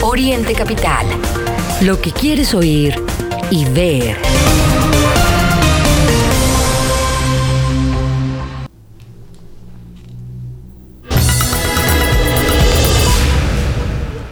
[0.00, 1.06] Oriente Capital.
[1.82, 2.94] Lo que quieres oír
[3.50, 4.16] y ver.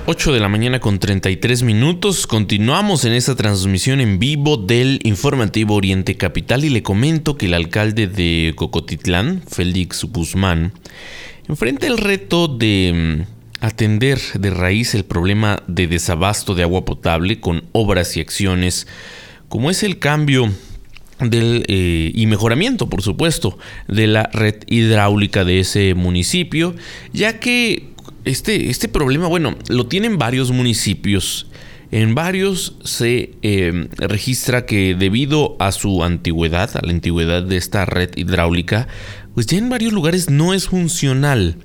[0.09, 2.27] 8 de la mañana con 33 minutos.
[2.27, 7.55] Continuamos en esta transmisión en vivo del informativo Oriente Capital y le comento que el
[7.55, 10.73] alcalde de Cocotitlán, Félix Guzmán,
[11.49, 13.36] enfrenta el reto de mm,
[13.66, 18.87] atender de raíz el problema de desabasto de agua potable con obras y acciones
[19.48, 20.52] como es el cambio
[21.20, 26.74] del, eh, y mejoramiento, por supuesto, de la red hidráulica de ese municipio,
[27.12, 27.90] ya que
[28.24, 31.46] este, este problema, bueno, lo tienen varios municipios.
[31.92, 37.85] En varios se eh, registra que debido a su antigüedad, a la antigüedad de esta
[37.85, 38.88] red hidráulica,
[39.35, 41.57] pues ya en varios lugares no es funcional.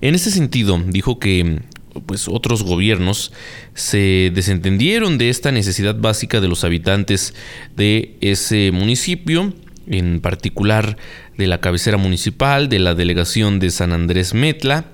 [0.00, 1.60] En ese sentido, dijo que
[2.04, 3.32] pues otros gobiernos
[3.74, 7.34] se desentendieron de esta necesidad básica de los habitantes
[7.74, 9.54] de ese municipio,
[9.86, 10.96] en particular
[11.38, 14.86] de la cabecera municipal, de la delegación de San Andrés Metla,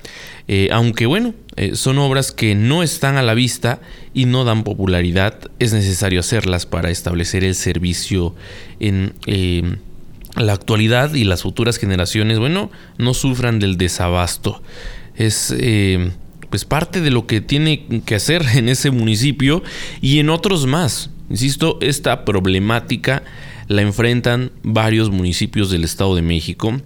[0.48, 3.80] eh, aunque bueno, eh, son obras que no están a la vista
[4.12, 8.34] y no dan popularidad, es necesario hacerlas para establecer el servicio
[8.80, 9.76] en eh,
[10.36, 14.62] la actualidad y las futuras generaciones, bueno, no sufran del desabasto.
[15.14, 15.54] Es
[16.50, 19.62] pues parte de lo que tiene que hacer en ese municipio
[20.00, 21.10] y en otros más.
[21.30, 23.22] Insisto, esta problemática
[23.68, 26.80] la enfrentan varios municipios del Estado de México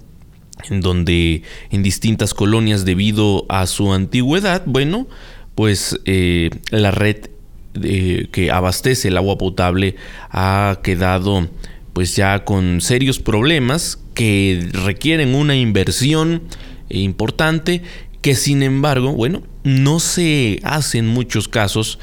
[0.70, 5.06] en donde en distintas colonias debido a su antigüedad, bueno,
[5.54, 7.30] pues eh, la red
[7.74, 9.96] que abastece el agua potable
[10.30, 11.48] ha quedado
[11.96, 16.42] pues ya con serios problemas que requieren una inversión
[16.90, 17.80] importante
[18.20, 21.98] que sin embargo, bueno, no se hace en muchos casos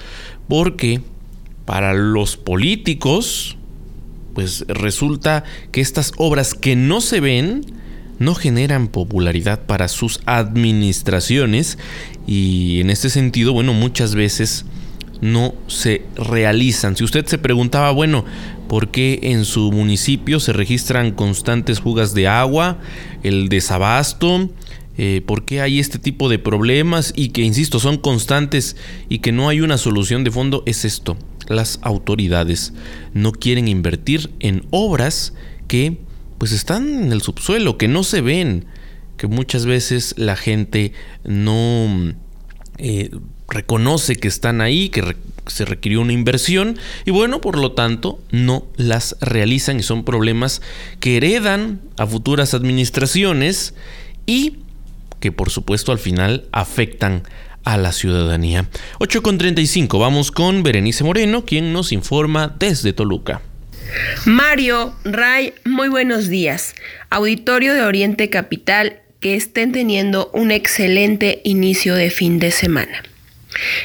[0.47, 1.01] porque
[1.65, 3.55] para los políticos
[4.33, 7.63] pues resulta que estas obras que no se ven
[8.17, 11.77] no generan popularidad para sus administraciones
[12.25, 14.65] y en este sentido, bueno, muchas veces
[15.23, 16.95] no se realizan.
[16.95, 18.25] Si usted se preguntaba, bueno,
[18.67, 22.79] ¿por qué en su municipio se registran constantes fugas de agua,
[23.23, 24.49] el desabasto?
[24.97, 28.75] Eh, ¿Por qué hay este tipo de problemas y que, insisto, son constantes
[29.09, 30.61] y que no hay una solución de fondo?
[30.65, 31.17] Es esto.
[31.47, 32.73] Las autoridades
[33.13, 35.33] no quieren invertir en obras
[35.67, 35.97] que
[36.37, 38.65] pues están en el subsuelo, que no se ven,
[39.17, 40.91] que muchas veces la gente
[41.23, 42.13] no
[42.77, 43.09] eh,
[43.53, 45.15] reconoce que están ahí, que
[45.47, 50.61] se requirió una inversión y bueno, por lo tanto no las realizan y son problemas
[50.99, 53.73] que heredan a futuras administraciones
[54.25, 54.57] y
[55.19, 57.23] que por supuesto al final afectan
[57.63, 58.67] a la ciudadanía.
[58.99, 63.41] 8.35, vamos con Berenice Moreno, quien nos informa desde Toluca.
[64.25, 66.75] Mario, Ray, muy buenos días.
[67.09, 73.03] Auditorio de Oriente Capital, que estén teniendo un excelente inicio de fin de semana.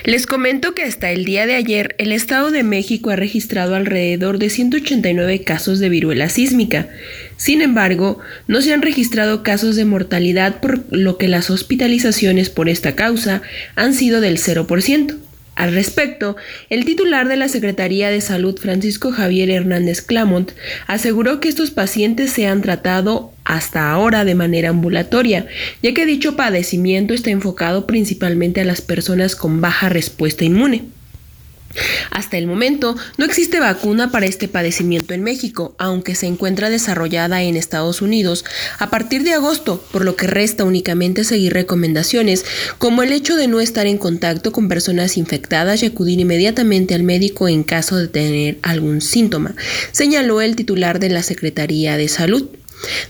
[0.04, 4.38] Les comento que hasta el día de ayer el Estado de México ha registrado alrededor
[4.38, 6.88] de 189 casos de viruela sísmica.
[7.36, 12.68] Sin embargo, no se han registrado casos de mortalidad por lo que las hospitalizaciones por
[12.68, 13.42] esta causa
[13.76, 15.16] han sido del 0%.
[15.58, 16.36] Al respecto,
[16.70, 20.52] el titular de la Secretaría de Salud, Francisco Javier Hernández Clamont,
[20.86, 25.46] aseguró que estos pacientes se han tratado hasta ahora de manera ambulatoria,
[25.82, 30.84] ya que dicho padecimiento está enfocado principalmente a las personas con baja respuesta inmune.
[32.10, 37.42] Hasta el momento no existe vacuna para este padecimiento en México, aunque se encuentra desarrollada
[37.42, 38.44] en Estados Unidos
[38.78, 42.44] a partir de agosto, por lo que resta únicamente seguir recomendaciones
[42.76, 47.02] como el hecho de no estar en contacto con personas infectadas y acudir inmediatamente al
[47.02, 49.54] médico en caso de tener algún síntoma,
[49.92, 52.57] señaló el titular de la Secretaría de Salud.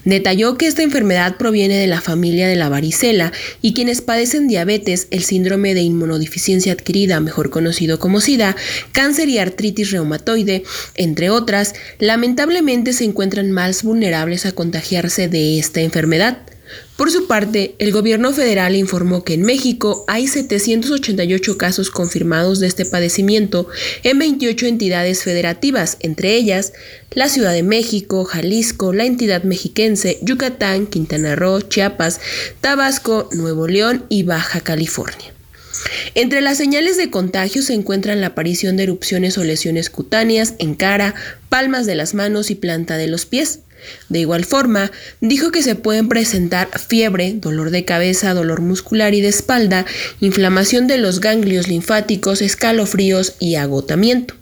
[0.04, 5.08] Detalló que esta enfermedad proviene de la familia de la varicela y quienes padecen diabetes,
[5.10, 8.56] el síndrome de inmunodeficiencia adquirida, mejor conocido como SIDA,
[8.92, 10.64] cáncer y artritis reumatoide,
[10.94, 16.38] entre otras, lamentablemente se encuentran más vulnerables a contagiarse de esta enfermedad.
[16.98, 22.66] Por su parte, el gobierno federal informó que en México hay 788 casos confirmados de
[22.66, 23.68] este padecimiento
[24.02, 26.72] en 28 entidades federativas, entre ellas
[27.12, 32.20] la Ciudad de México, Jalisco, la entidad mexiquense, Yucatán, Quintana Roo, Chiapas,
[32.60, 35.32] Tabasco, Nuevo León y Baja California.
[36.16, 40.74] Entre las señales de contagio se encuentran la aparición de erupciones o lesiones cutáneas en
[40.74, 41.14] cara,
[41.48, 43.60] palmas de las manos y planta de los pies.
[44.08, 49.20] De igual forma, dijo que se pueden presentar fiebre, dolor de cabeza, dolor muscular y
[49.20, 49.86] de espalda,
[50.20, 54.37] inflamación de los ganglios linfáticos, escalofríos y agotamiento.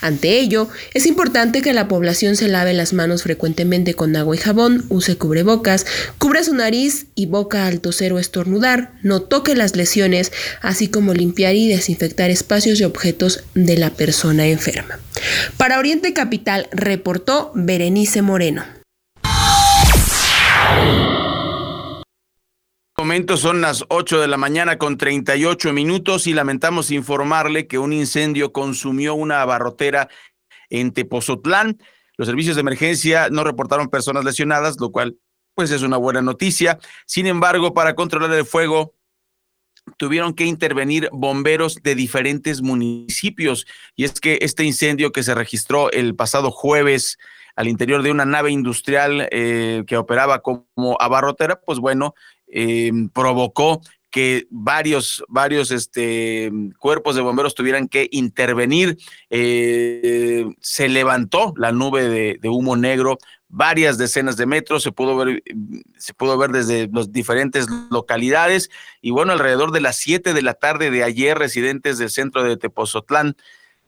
[0.00, 4.38] Ante ello, es importante que la población se lave las manos frecuentemente con agua y
[4.38, 5.86] jabón, use cubrebocas,
[6.18, 11.14] cubra su nariz y boca al toser o estornudar, no toque las lesiones, así como
[11.14, 14.98] limpiar y desinfectar espacios y objetos de la persona enferma.
[15.56, 18.64] Para Oriente Capital reportó Berenice Moreno.
[23.00, 27.94] Momentos son las 8 de la mañana con 38 minutos y lamentamos informarle que un
[27.94, 30.10] incendio consumió una abarrotera
[30.68, 31.78] en Tepozotlán.
[32.18, 35.16] Los servicios de emergencia no reportaron personas lesionadas, lo cual
[35.54, 36.78] pues es una buena noticia.
[37.06, 38.94] Sin embargo, para controlar el fuego
[39.96, 43.66] tuvieron que intervenir bomberos de diferentes municipios.
[43.96, 47.16] Y es que este incendio que se registró el pasado jueves
[47.56, 52.14] al interior de una nave industrial eh, que operaba como abarrotera, pues bueno,
[52.50, 53.80] eh, provocó
[54.10, 58.98] que varios, varios este, cuerpos de bomberos tuvieran que intervenir.
[59.30, 63.18] Eh, se levantó la nube de, humo negro
[63.52, 65.42] varias decenas de metros, se pudo ver,
[65.98, 68.70] se pudo ver desde las diferentes localidades
[69.00, 72.56] y bueno, alrededor de las 7 de la tarde de ayer, residentes del centro de
[72.56, 73.36] Tepozotlán,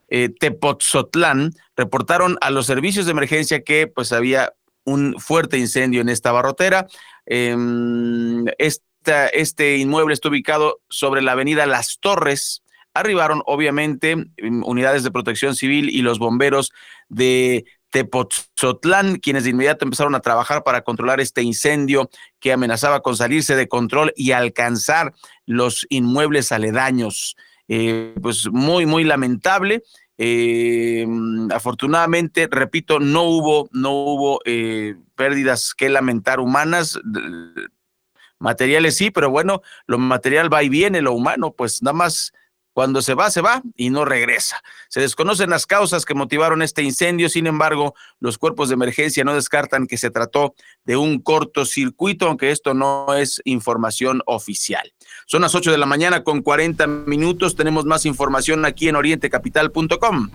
[0.09, 4.53] eh, Tepozotlán, reportaron a los servicios de emergencia que pues había
[4.85, 6.87] un fuerte incendio en esta barrotera.
[7.27, 12.63] Em, este inmueble está ubicado sobre la avenida Las Torres.
[12.95, 16.73] Arribaron, obviamente, em, unidades de protección civil y los bomberos
[17.09, 22.11] de Tepoztlán, quienes de inmediato empezaron a trabajar para controlar este incendio
[22.41, 25.13] que amenazaba con salirse de control y alcanzar
[25.47, 27.37] los inmuebles aledaños.
[27.69, 29.83] eh, pues muy, muy lamentable.
[30.25, 31.05] Eh,
[31.53, 36.97] afortunadamente, repito, no hubo, no hubo eh, pérdidas que lamentar humanas.
[38.39, 42.33] Materiales sí, pero bueno, lo material va y viene, lo humano, pues nada más
[42.73, 44.63] cuando se va, se va y no regresa.
[44.89, 49.35] Se desconocen las causas que motivaron este incendio, sin embargo, los cuerpos de emergencia no
[49.35, 50.55] descartan que se trató
[50.85, 54.93] de un cortocircuito, aunque esto no es información oficial.
[55.27, 60.31] Son las 8 de la mañana con 40 minutos, tenemos más información aquí en orientecapital.com.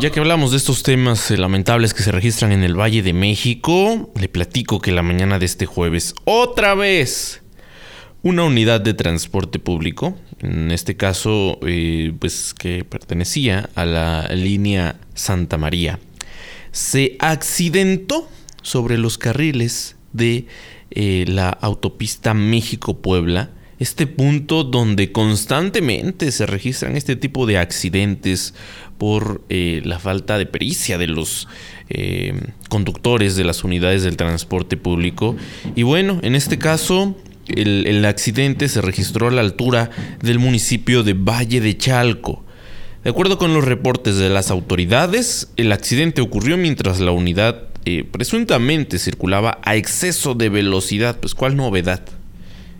[0.00, 3.12] Ya que hablamos de estos temas eh, lamentables que se registran en el Valle de
[3.12, 7.43] México, le platico que la mañana de este jueves, otra vez,
[8.24, 14.96] una unidad de transporte público, en este caso, eh, pues que pertenecía a la línea
[15.14, 16.00] Santa María,
[16.72, 18.26] se accidentó
[18.62, 20.46] sobre los carriles de
[20.90, 28.54] eh, la autopista México-Puebla, este punto donde constantemente se registran este tipo de accidentes
[28.96, 31.46] por eh, la falta de pericia de los
[32.70, 35.36] conductores de las unidades del transporte público.
[35.76, 37.14] Y bueno, en este caso
[37.48, 39.90] el, accidente se registró a la altura
[40.22, 42.44] del municipio de Valle de Chalco.
[43.02, 48.04] De acuerdo con los reportes de las autoridades, el accidente ocurrió mientras la unidad eh,
[48.10, 51.20] presuntamente circulaba a exceso de velocidad.
[51.20, 52.02] Pues cuál novedad.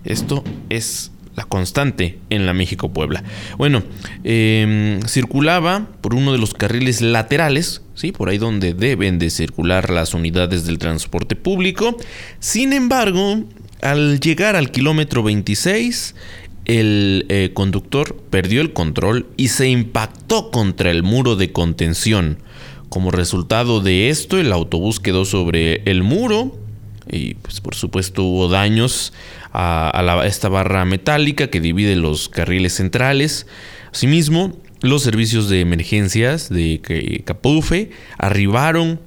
[0.05, 3.25] Esto es la constante en la México-Puebla.
[3.59, 3.83] Bueno,
[4.23, 8.12] em, circulaba por uno de los carriles laterales, ¿sí?
[8.12, 11.97] por ahí donde deben de circular las unidades del transporte público.
[12.39, 13.45] Sin embargo,
[13.85, 16.14] al llegar al kilómetro 26,
[16.64, 22.39] el eh, conductor perdió el control y se impactó contra el muro de contención.
[22.89, 26.57] Como resultado de esto, el autobús quedó sobre el muro
[27.11, 29.12] y pues por supuesto hubo daños
[29.53, 33.47] a, esta barra metálica que divide los carriles centrales.
[33.93, 39.01] Asimismo, los servicios de emergencias de Capufe arribaron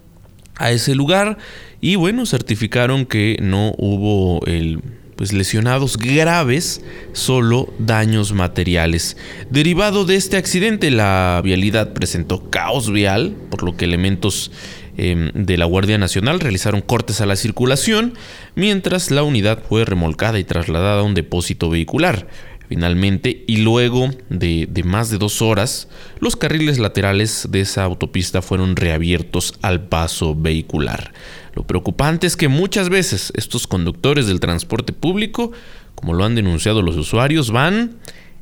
[0.57, 1.37] a ese lugar
[1.81, 4.81] y bueno, certificaron que no hubo el,
[5.15, 6.81] pues, lesionados graves,
[7.13, 9.17] solo daños materiales.
[9.49, 14.51] Derivado de este accidente, la vialidad presentó caos vial, por lo que elementos
[14.97, 18.13] em, de la Guardia Nacional realizaron cortes a la circulación,
[18.55, 22.27] mientras la unidad fue remolcada y trasladada a un depósito vehicular.
[22.69, 25.87] Finalmente, y luego de, más de dos horas,
[26.19, 31.13] los carriles laterales de esa autopista fueron reabiertos al paso vehicular.
[31.55, 35.53] Lo preocupante es que muchas veces estos conductores del transporte público,
[35.95, 37.95] como lo han denunciado los usuarios, van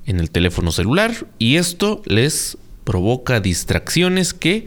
[0.08, 4.66] en el teléfono celular y esto les provoca distracciones que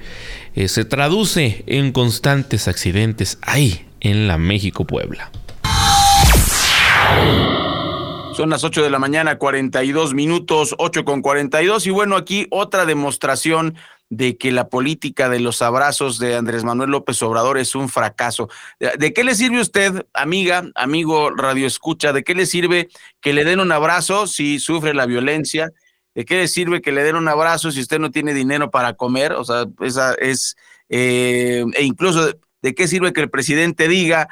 [0.55, 5.33] eh, se traduce en constantes accidentes ahí en la México-Puebla.
[8.39, 11.89] Son las 8 de la mañana, 42 minutos, 8 con 42.
[11.89, 13.75] Y bueno, aquí otra demostración
[14.11, 18.49] de que la política de los abrazos de Andrés Manuel López Obrador es un fracaso.
[18.79, 22.13] ¿De qué le sirve usted, amiga, amigo Radio Escucha?
[22.13, 25.73] ¿De qué le sirve que le den un abrazo si sufre la violencia?
[26.15, 28.93] ¿De qué le sirve que le den un abrazo si usted no tiene dinero para
[28.93, 29.33] comer?
[29.33, 30.57] O sea, esa es,
[30.89, 34.29] eh, e incluso, ¿de qué sirve que el presidente diga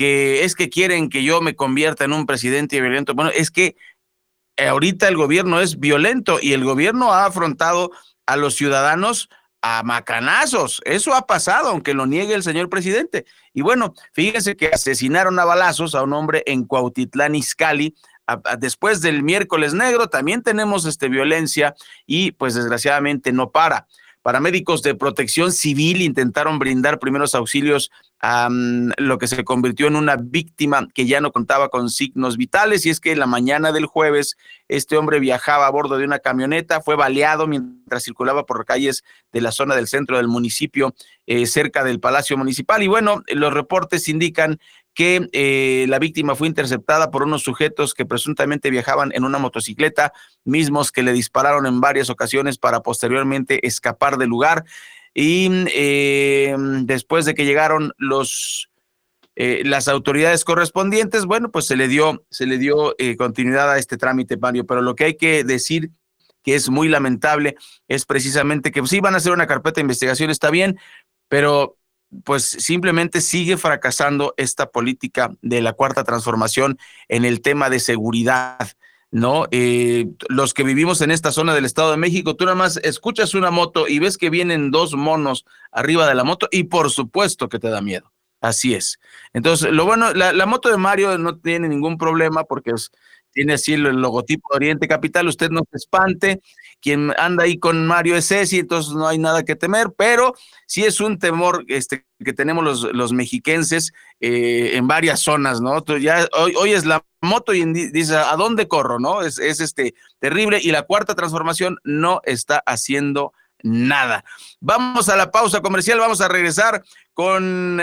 [0.00, 3.12] que es que quieren que yo me convierta en un presidente violento.
[3.12, 3.76] Bueno, es que
[4.56, 7.90] eh, ahorita el gobierno es violento y el gobierno ha afrontado
[8.24, 9.28] a los ciudadanos
[9.60, 10.80] a macanazos.
[10.86, 13.26] Eso ha pasado, aunque lo niegue el señor presidente.
[13.52, 17.94] Y bueno, fíjense que asesinaron a balazos a un hombre en Cuautitlán, Izcalli.
[18.58, 21.74] después del miércoles negro también tenemos este, violencia
[22.06, 23.86] y pues desgraciadamente no para.
[24.22, 27.90] Paramédicos de protección civil intentaron brindar primeros auxilios
[28.22, 32.84] lo que se convirtió en una víctima que ya no contaba con signos vitales.
[32.84, 34.36] Y es que en la mañana del jueves,
[34.68, 39.40] este hombre viajaba a bordo de una camioneta, fue baleado mientras circulaba por calles de
[39.40, 40.94] la zona del centro del municipio,
[41.26, 42.82] eh, cerca del Palacio Municipal.
[42.82, 44.58] Y bueno, los reportes indican
[44.92, 50.12] que eh, la víctima fue interceptada por unos sujetos que presuntamente viajaban en una motocicleta,
[50.44, 54.64] mismos que le dispararon en varias ocasiones para posteriormente escapar del lugar.
[55.14, 58.68] Y eh, después de que llegaron los
[59.36, 63.96] eh, las autoridades correspondientes, bueno, pues se le dio, se le dio continuidad a este
[63.96, 64.66] trámite, Mario.
[64.66, 65.90] Pero lo que hay que decir
[66.42, 67.56] que es muy lamentable
[67.88, 70.78] es precisamente que sí van a hacer una carpeta de investigación, está bien,
[71.28, 71.76] pero
[72.24, 78.58] pues simplemente sigue fracasando esta política de la cuarta transformación en el tema de seguridad.
[79.10, 79.46] ¿No?
[79.50, 83.34] Eh, los que vivimos en esta zona del Estado de México, tú nada más escuchas
[83.34, 87.48] una moto y ves que vienen dos monos arriba de la moto y por supuesto
[87.48, 88.12] que te da miedo.
[88.40, 88.98] Así es.
[89.34, 92.72] Entonces, lo bueno, la, moto de Mario no tiene ningún problema porque
[93.32, 96.40] tiene así el logotipo de Oriente Capital, usted no se espante,
[96.80, 100.34] quien anda ahí con Mario es ese, entonces no hay nada que temer, pero
[100.66, 105.84] sí es un temor este, que tenemos los, los mexiquenses eh, en varias zonas, ¿no?
[105.98, 108.98] ya hoy, hoy es la moto y dice, ¿a dónde corro?
[108.98, 109.22] ¿No?
[109.22, 114.24] Es, es este terrible y la cuarta transformación no está haciendo nada.
[114.60, 117.82] Vamos a la pausa comercial, vamos a regresar con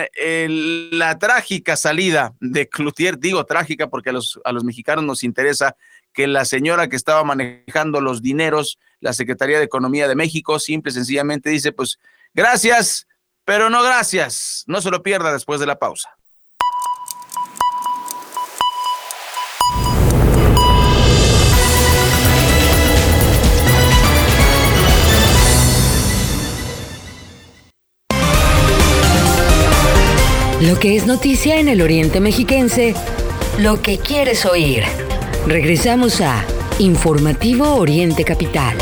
[0.92, 5.76] la trágica salida de Cloutier, digo trágica porque a los, a los mexicanos nos interesa
[6.18, 10.90] que la señora que estaba manejando los dineros, la Secretaría de Economía de México, simple
[10.90, 12.00] y sencillamente dice, pues
[12.34, 13.06] gracias,
[13.46, 14.64] pero no gracias.
[14.66, 16.18] No se lo pierda después de la pausa.
[30.62, 32.96] Lo que es noticia en el Oriente Mexiquense,
[33.60, 35.07] lo que quieres oír.
[35.48, 36.44] Regresamos a
[36.78, 38.76] Informativo Oriente Capital.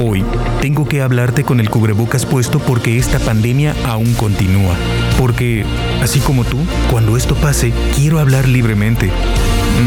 [0.00, 0.24] Hoy
[0.60, 4.76] tengo que hablarte con el cubrebocas puesto porque esta pandemia aún continúa.
[5.18, 5.64] Porque,
[6.00, 6.58] así como tú,
[6.92, 9.10] cuando esto pase, quiero hablar libremente.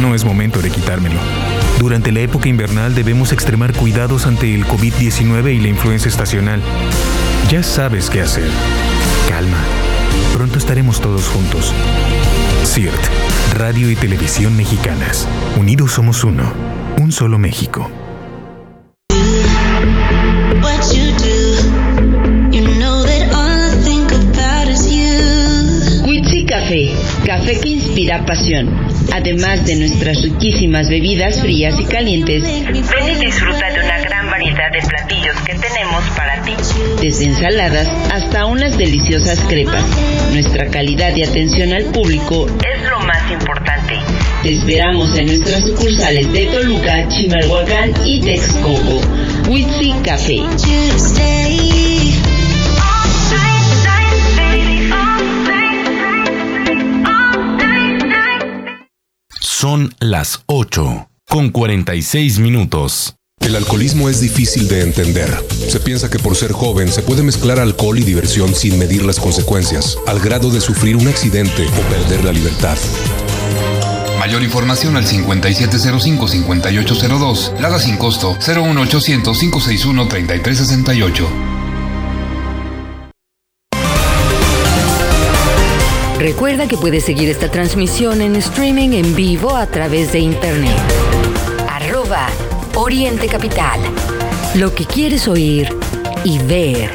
[0.01, 1.19] No es momento de quitármelo.
[1.79, 6.61] Durante la época invernal debemos extremar cuidados ante el COVID-19 y la influenza estacional.
[7.49, 8.49] Ya sabes qué hacer.
[9.29, 9.80] Calma.
[10.41, 11.71] Pronto estaremos todos juntos.
[12.65, 12.99] CIRT,
[13.53, 15.27] Radio y Televisión Mexicanas.
[15.55, 16.51] Unidos somos uno.
[16.97, 17.91] Un solo México.
[26.47, 26.91] Café,
[27.25, 28.67] café que inspira pasión.
[29.13, 34.71] Además de nuestras riquísimas bebidas frías y calientes, ven y disfruta de una gran variedad
[34.71, 36.30] de platillos que tenemos para.
[37.01, 39.83] Desde ensaladas hasta unas deliciosas crepas.
[40.31, 43.95] Nuestra calidad y atención al público es lo más importante.
[44.43, 49.01] Te esperamos en nuestras sucursales de Toluca, Chimalhuacán y Texcoco.
[49.47, 50.41] Witsi Café.
[59.61, 63.15] Son las 8 con 46 minutos.
[63.41, 65.43] El alcoholismo es difícil de entender.
[65.67, 69.19] Se piensa que por ser joven se puede mezclar alcohol y diversión sin medir las
[69.19, 72.77] consecuencias, al grado de sufrir un accidente o perder la libertad.
[74.19, 77.59] Mayor información al 5705-5802.
[77.59, 81.25] Lada sin costo 01800-561-3368.
[86.19, 90.77] Recuerda que puedes seguir esta transmisión en streaming en vivo a través de internet.
[91.67, 92.27] Arroba
[92.75, 93.81] Oriente Capital.
[94.55, 95.69] Lo que quieres oír
[96.23, 96.89] y ver.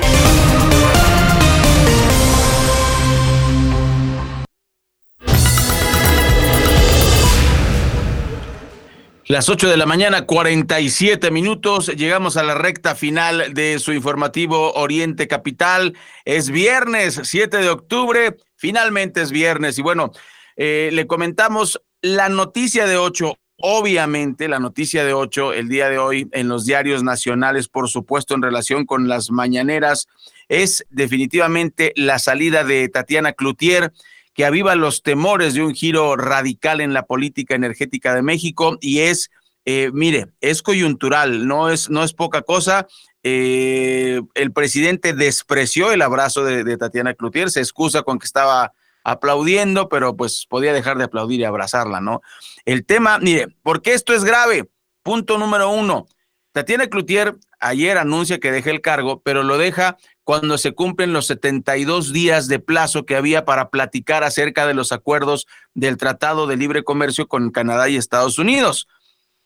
[9.28, 11.88] Las 8 de la mañana, 47 minutos.
[11.88, 15.94] Llegamos a la recta final de su informativo Oriente Capital.
[16.24, 18.36] Es viernes 7 de octubre.
[18.54, 19.78] Finalmente es viernes.
[19.78, 20.12] Y bueno,
[20.56, 23.36] eh, le comentamos la noticia de 8.
[23.58, 28.34] Obviamente, la noticia de 8 el día de hoy en los diarios nacionales, por supuesto,
[28.34, 30.08] en relación con las mañaneras,
[30.48, 33.92] es definitivamente la salida de Tatiana Cloutier
[34.34, 38.98] que aviva los temores de un giro radical en la política energética de México y
[39.00, 39.30] es,
[39.64, 42.86] eh, mire, es coyuntural, no es, no es poca cosa.
[43.22, 48.74] Eh, el presidente despreció el abrazo de, Tatiana Cloutier, se excusa con que estaba
[49.06, 52.22] aplaudiendo, pero pues podía dejar de aplaudir y abrazarla, ¿no?
[52.64, 54.68] El tema, mire, porque esto es grave.
[55.04, 56.08] Punto número uno.
[56.50, 61.28] Tatiana Cloutier ayer anuncia que deja el cargo, pero lo deja cuando se cumplen los
[61.28, 66.56] 72 días de plazo que había para platicar acerca de los acuerdos del Tratado de
[66.56, 68.88] Libre Comercio con Canadá y Estados Unidos.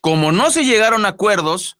[0.00, 1.76] Como no se llegaron a acuerdos,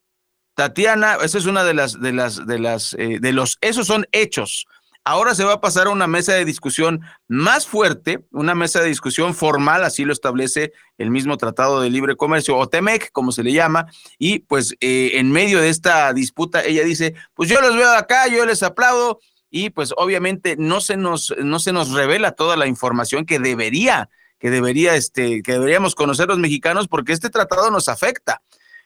[0.55, 4.07] Tatiana, esa es una de las, de las, de las, eh, de los, esos son
[4.12, 4.66] hechos.
[5.05, 8.89] Ahora se va a pasar a una mesa de discusión más fuerte, una mesa de
[8.89, 13.43] discusión formal, así lo establece el mismo Tratado de Libre Comercio, o TEMEC, como se
[13.43, 13.87] le llama,
[14.19, 18.29] y pues eh, en medio de esta disputa ella dice, pues yo los veo acá,
[18.29, 19.21] yo les aplaudo,
[19.51, 24.11] y pues obviamente no se nos, no se nos revela toda la información que debería,
[24.39, 28.43] que debería, este, que deberíamos conocer los mexicanos, porque este tratado nos afecta.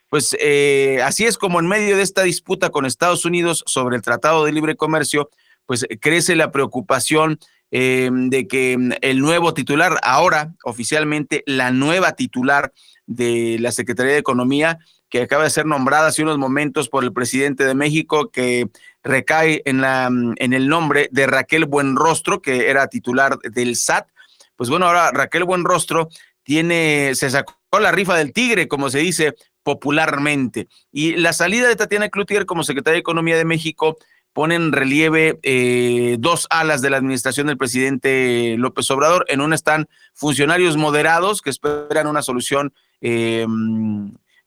[0.08, 4.02] Pues eh, así es como en medio de esta disputa con Estados Unidos sobre el
[4.02, 5.28] Tratado de Libre Comercio,
[5.66, 7.38] pues eh, crece la preocupación
[7.70, 12.72] eh, de que mm, el nuevo titular, ahora oficialmente la nueva titular
[13.06, 17.12] de la Secretaría de Economía, que acaba de ser nombrada hace unos momentos por el
[17.12, 18.68] presidente de México, que
[19.02, 24.08] recae en, la, en el nombre de Raquel Buenrostro, que era titular del SAT.
[24.56, 26.08] Pues bueno, ahora Raquel Buenrostro
[26.42, 30.68] tiene, se sacó la rifa del tigre, como se dice popularmente.
[30.92, 33.98] Y la salida de Tatiana Cloutier como secretaria de Economía de México
[34.34, 39.24] pone en relieve eh, dos alas de la administración del presidente López Obrador.
[39.28, 43.46] En una están funcionarios moderados que esperan una solución eh,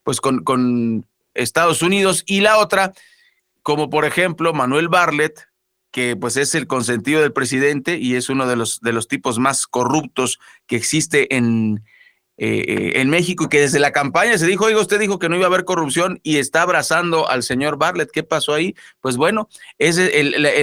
[0.03, 2.93] pues con, con Estados Unidos y la otra,
[3.63, 5.47] como por ejemplo Manuel Barlet,
[5.91, 9.39] que pues es el consentido del presidente y es uno de los, de los tipos
[9.39, 11.81] más corruptos que existe en,
[12.38, 15.35] eh, en México y que desde la campaña se dijo, oiga, usted dijo que no
[15.35, 18.11] iba a haber corrupción y está abrazando al señor Bartlett.
[18.11, 18.75] ¿Qué pasó ahí?
[19.01, 19.97] Pues bueno, es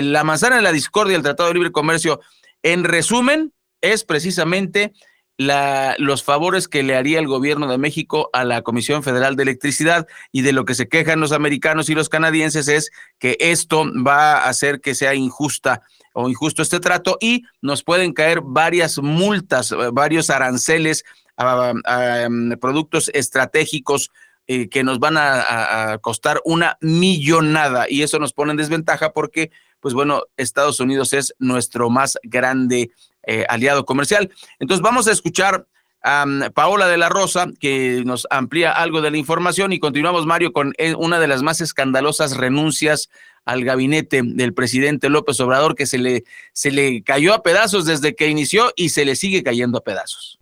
[0.05, 2.20] la manzana de la discordia del Tratado de Libre Comercio,
[2.62, 3.53] en resumen,
[3.83, 4.93] es precisamente
[5.37, 10.07] los favores que le haría el gobierno de México a la Comisión Federal de Electricidad
[10.33, 14.39] y de lo que se quejan los americanos y los canadienses es que esto va
[14.39, 19.75] a hacer que sea injusta o injusto este trato y nos pueden caer varias multas,
[19.93, 21.05] varios aranceles
[21.37, 24.11] a, em, productos estratégicos
[24.47, 29.51] eh, que nos van a, costar una millonada y eso nos pone en desventaja porque,
[29.80, 32.91] pues bueno, Estados Unidos es nuestro más grande
[33.22, 34.30] eh, aliado comercial.
[34.59, 35.66] Entonces vamos a escuchar
[36.03, 40.53] a Paola de la Rosa, que nos amplía algo de la información y continuamos, Mario,
[40.53, 43.09] con eh, una de las más escandalosas renuncias
[43.47, 48.14] al gabinete del presidente López Obrador, que se le, se le cayó a pedazos desde
[48.14, 50.39] que inició y se le sigue cayendo a pedazos.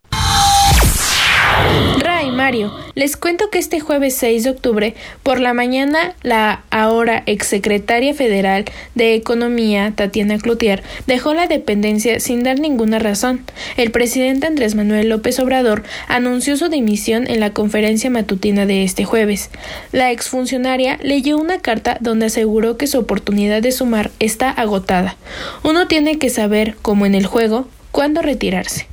[1.98, 7.22] Ray Mario, les cuento que este jueves 6 de octubre por la mañana la ahora
[7.26, 8.64] exsecretaria federal
[8.94, 13.44] de Economía, Tatiana Cloutier, dejó la dependencia sin dar ninguna razón.
[13.76, 19.04] El presidente Andrés Manuel López Obrador anunció su dimisión en la conferencia matutina de este
[19.04, 19.50] jueves.
[19.92, 25.16] La exfuncionaria leyó una carta donde aseguró que su oportunidad de sumar está agotada.
[25.62, 28.91] Uno tiene que saber, como en el juego, cuándo retirarse.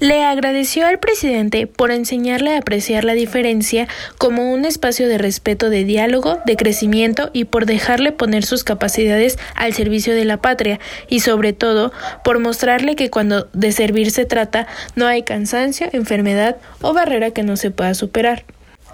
[0.00, 5.70] Le agradeció al presidente por enseñarle a apreciar la diferencia como un espacio de respeto,
[5.70, 10.78] de diálogo, de crecimiento y por dejarle poner sus capacidades al servicio de la patria
[11.08, 11.92] y sobre todo
[12.22, 17.42] por mostrarle que cuando de servir se trata no hay cansancio, enfermedad o barrera que
[17.42, 18.44] no se pueda superar.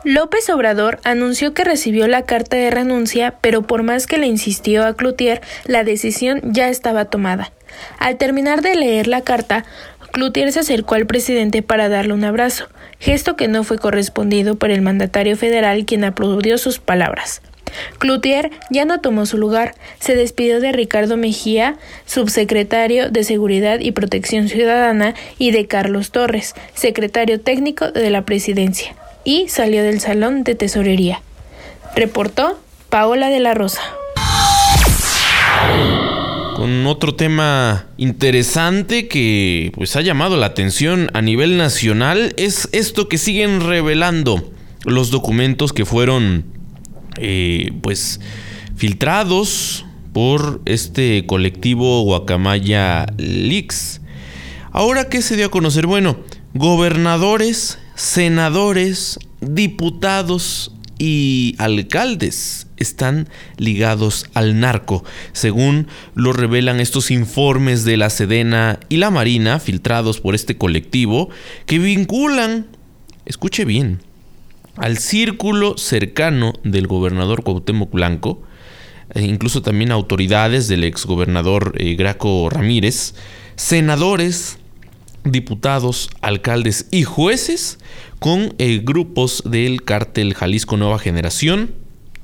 [0.04, 4.84] López Obrador anunció que recibió la carta de renuncia, pero por más que le insistió
[4.84, 7.52] a Cloutier, la decisión ya estaba tomada.
[7.98, 9.64] Al terminar de leer la carta,
[10.14, 12.68] Cloutier se acercó al presidente para darle un abrazo,
[13.00, 17.42] gesto que no fue correspondido por el mandatario federal quien aplaudió sus palabras.
[17.98, 23.90] Cloutier ya no tomó su lugar, se despidió de Ricardo Mejía, subsecretario de Seguridad y
[23.90, 28.94] Protección Ciudadana, y de Carlos Torres, secretario técnico de la presidencia,
[29.24, 31.22] y salió del salón de tesorería.
[31.96, 33.82] Reportó Paola de la Rosa
[36.54, 43.08] con otro tema interesante que pues ha llamado la atención a nivel nacional es esto
[43.08, 44.52] que siguen revelando
[44.84, 46.44] los documentos que fueron
[47.18, 48.20] eh, pues
[48.76, 54.00] filtrados por este colectivo Guacamaya Leaks.
[54.70, 56.18] Ahora qué se dio a conocer, bueno,
[56.54, 67.96] gobernadores, senadores, diputados y alcaldes están ligados al narco, según lo revelan estos informes de
[67.96, 71.30] la Sedena y la Marina filtrados por este colectivo
[71.66, 72.66] que vinculan,
[73.26, 74.00] escuche bien,
[74.76, 78.42] al círculo cercano del gobernador Cuauhtémoc Blanco,
[79.14, 83.14] e incluso también autoridades del exgobernador eh, Graco Ramírez,
[83.54, 84.58] senadores,
[85.24, 87.78] diputados, alcaldes y jueces
[88.18, 91.74] con eh, grupos del cártel Jalisco Nueva Generación,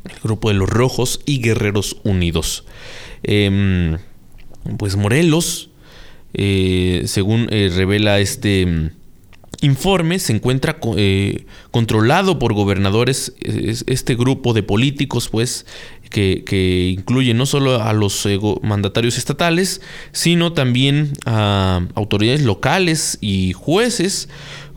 [0.05, 2.65] el grupo de los Rojos y Guerreros Unidos.
[3.23, 3.99] Em,
[4.79, 5.71] pues Morelos,
[6.33, 8.91] eh, según eh, revela este mm,
[9.63, 10.79] informe, se encuentra
[11.71, 15.67] controlado por gobernadores, este grupo de políticos, pues,
[16.09, 18.27] que, que, incluye no solo a los
[18.63, 19.83] mandatarios estatales,
[20.13, 24.31] sino también a autoridades locales y jueces,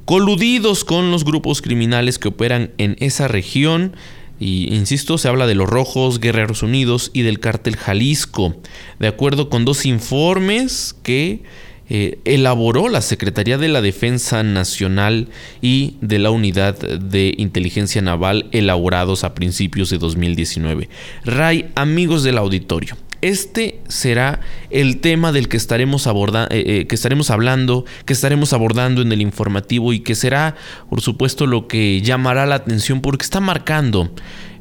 [0.06, 3.96] coludidos con los grupos criminales que operan en esa región.
[4.40, 8.56] Y insisto, se habla de los Rojos, Guerreros Unidos y del cártel Jalisco,
[9.00, 11.44] de acuerdo con dos informes que
[11.90, 15.28] eh, elaboró la Secretaría de la Defensa Nacional
[15.62, 20.90] y de la Unidad de Inteligencia Naval elaborados a principios de 2019.
[21.26, 27.30] Ray, amigos del auditorio, este será el tema del que estaremos, eh, eh, que estaremos
[27.30, 30.56] hablando, que estaremos abordando en el informativo y que será,
[30.90, 34.12] por supuesto, lo que llamará la atención porque está marcando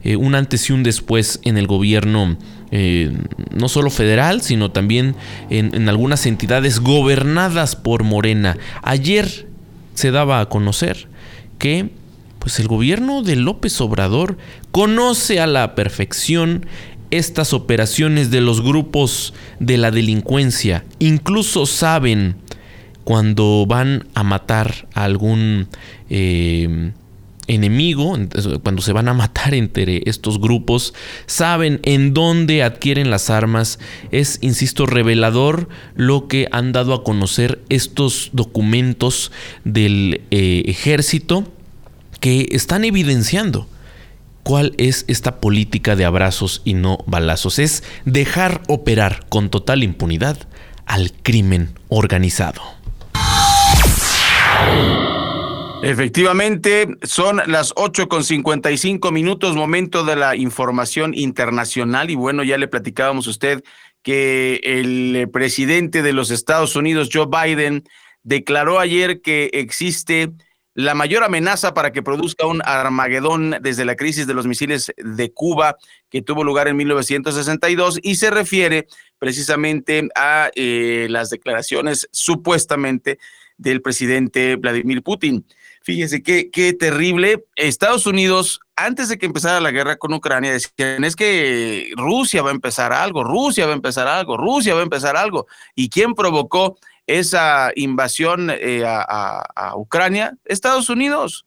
[0.04, 2.38] eh, un antes y un después en el gobierno
[3.54, 5.14] no solo federal, sino también
[5.50, 8.56] en, en algunas entidades gobernadas por Morena.
[8.80, 9.46] Ayer
[9.92, 11.06] se daba a conocer
[11.58, 11.90] que
[12.42, 14.36] pues el gobierno de López Obrador
[14.72, 16.66] conoce a la perfección
[17.12, 20.84] estas operaciones de los grupos de la delincuencia.
[20.98, 22.36] Incluso saben
[23.04, 25.68] cuando van a matar a algún
[26.10, 26.92] eh,
[27.46, 28.16] enemigo,
[28.62, 30.94] cuando se van a matar entre estos grupos,
[31.26, 33.78] saben en dónde adquieren las armas.
[34.10, 39.32] Es, insisto, revelador lo que han dado a conocer estos documentos
[39.64, 41.46] del eh, ejército
[42.20, 43.66] que están evidenciando
[44.42, 47.58] cuál es esta política de abrazos y no balazos.
[47.58, 50.38] Es dejar operar con total impunidad
[50.86, 52.62] al crimen organizado.
[55.82, 62.08] Efectivamente, son las 8 con 55 minutos, momento de la información internacional.
[62.10, 63.64] Y bueno, ya le platicábamos a usted
[64.02, 67.82] que el presidente de los Estados Unidos, Joe Biden,
[68.22, 70.30] declaró ayer que existe
[70.74, 75.32] la mayor amenaza para que produzca un Armagedón desde la crisis de los misiles de
[75.32, 75.76] Cuba
[76.08, 78.86] que tuvo lugar en 1962 y se refiere
[79.18, 83.18] precisamente a eh, las declaraciones supuestamente
[83.58, 85.46] del presidente Vladimir Putin.
[85.82, 87.44] Fíjese qué, qué terrible.
[87.56, 92.50] Estados Unidos, antes de que empezara la guerra con Ucrania, decían, es que Rusia va
[92.50, 95.46] a empezar algo, Rusia va a empezar algo, Rusia va a empezar algo.
[95.74, 100.36] ¿Y quién provocó esa invasión eh, a, Ucrania?
[100.44, 101.46] Estados Unidos.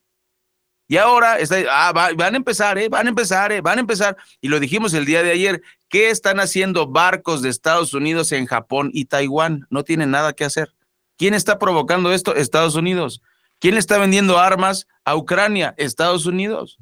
[0.88, 4.18] Y ahora está, ah, van a empezar, eh, van a empezar, eh, van a empezar.
[4.40, 8.46] Y lo dijimos el día de ayer, ¿qué están haciendo barcos de Estados Unidos en
[8.46, 9.66] Japón y Taiwán?
[9.70, 10.74] No tienen nada que hacer.
[11.18, 12.36] ¿Quién está provocando esto?
[12.36, 13.22] Estados Unidos.
[13.60, 15.74] ¿Quién está vendiendo armas a Ucrania?
[15.78, 16.78] Estados Unidos.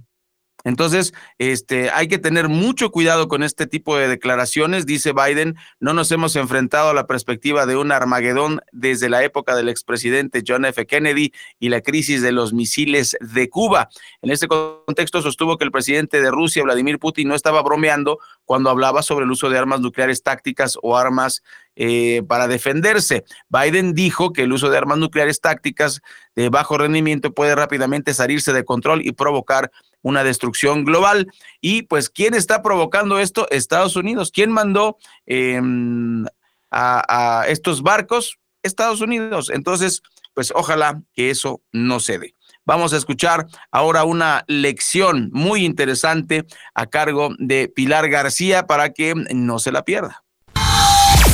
[0.64, 4.86] Entonces, este, hay que tener mucho cuidado con este tipo de declaraciones.
[4.86, 9.56] Dice Biden, no nos hemos enfrentado a la perspectiva de un Armagedón desde la época
[9.56, 10.86] del expresidente John F.
[10.86, 13.90] Kennedy y la crisis de los misiles de Cuba.
[14.22, 18.70] En este contexto sostuvo que el presidente de Rusia, Vladimir Putin, no estaba bromeando cuando
[18.70, 21.44] hablaba sobre el uso de armas nucleares tácticas o armas
[21.76, 23.26] eh, para defenderse.
[23.50, 26.02] Biden dijo que el uso de armas nucleares tácticas
[26.36, 29.72] de bajo rendimiento puede rápidamente salirse de control y provocar
[30.04, 31.32] una destrucción global.
[31.60, 33.48] Y pues, ¿quién está provocando esto?
[33.50, 34.32] Estados Unidos.
[34.32, 36.26] ¿Quién mandó em,
[36.70, 38.38] a, estos barcos?
[38.62, 39.50] Estados Unidos.
[39.50, 40.04] Entonces,
[40.36, 42.36] pues ojalá que eso no se dé.
[42.66, 49.16] Vamos a escuchar ahora una lección muy interesante a cargo de Pilar García para que
[49.16, 50.24] no se la pierda.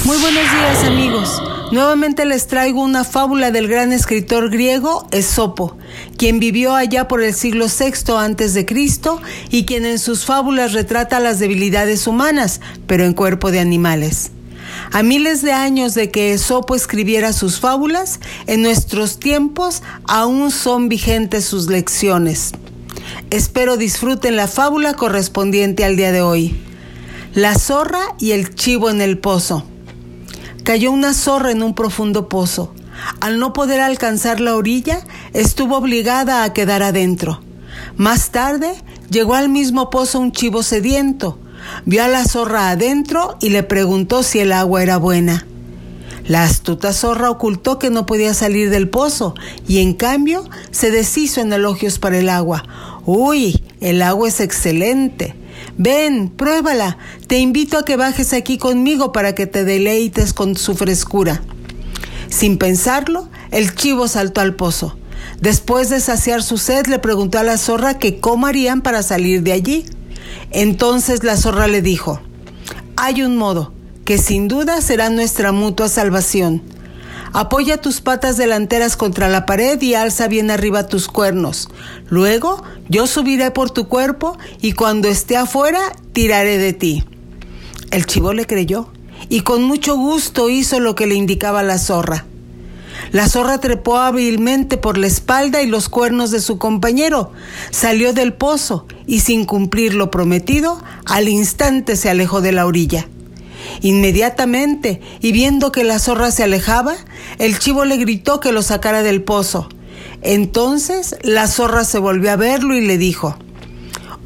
[0.09, 1.43] Muy buenos días amigos.
[1.71, 5.77] Nuevamente les traigo una fábula del gran escritor griego Esopo,
[6.17, 10.73] quien vivió allá por el siglo VI antes de Cristo y quien en sus fábulas
[10.73, 14.31] retrata las debilidades humanas, pero en cuerpo de animales.
[14.91, 20.89] A miles de años de que Esopo escribiera sus fábulas, en nuestros tiempos aún son
[20.89, 22.53] vigentes sus lecciones.
[23.29, 26.59] Espero disfruten la fábula correspondiente al día de hoy.
[27.35, 29.67] La zorra y el chivo en el pozo.
[30.69, 32.75] Cayó una zorra en un profundo pozo.
[33.21, 35.01] Al no poder alcanzar la orilla,
[35.33, 37.41] estuvo obligada a quedar adentro.
[37.97, 38.75] Más tarde,
[39.09, 41.39] llegó al mismo pozo un chivo sediento.
[41.85, 45.47] Vio a la zorra adentro y le preguntó si el agua era buena.
[46.27, 49.33] La astuta zorra ocultó que no podía salir del pozo
[49.67, 53.01] y en cambio se deshizo en elogios para el agua.
[53.07, 55.35] Uy, el agua es excelente.
[55.81, 56.97] Ven, pruébala.
[57.27, 61.41] Te invito a que bajes aquí conmigo para que te deleites con su frescura.
[62.27, 64.97] Sin pensarlo, el chivo saltó al pozo.
[65.39, 69.41] Después de saciar su sed, le preguntó a la zorra que cómo harían para salir
[69.41, 69.85] de allí.
[70.51, 72.19] Entonces la zorra le dijo,
[72.97, 73.71] hay un modo,
[74.03, 76.61] que sin duda será nuestra mutua salvación.
[77.33, 81.69] Apoya tus patas delanteras contra la pared y alza bien arriba tus cuernos.
[82.07, 85.79] Luego yo subiré por tu cuerpo y cuando esté afuera
[86.13, 87.03] tiraré de ti.
[87.91, 88.89] El chivo le creyó
[89.29, 92.25] y con mucho gusto hizo lo que le indicaba la zorra.
[93.11, 97.31] La zorra trepó hábilmente por la espalda y los cuernos de su compañero,
[97.71, 103.07] salió del pozo y sin cumplir lo prometido, al instante se alejó de la orilla.
[103.81, 106.95] Inmediatamente, y viendo que la zorra se alejaba,
[107.37, 109.69] el chivo le gritó que lo sacara del pozo.
[110.21, 113.37] Entonces la zorra se volvió a verlo y le dijo,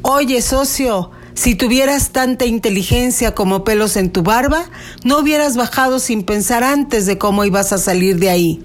[0.02, 4.66] Oye, socio, si tuvieras tanta inteligencia como pelos en tu barba,
[5.02, 8.62] no hubieras bajado sin pensar antes de cómo ibas a salir de ahí.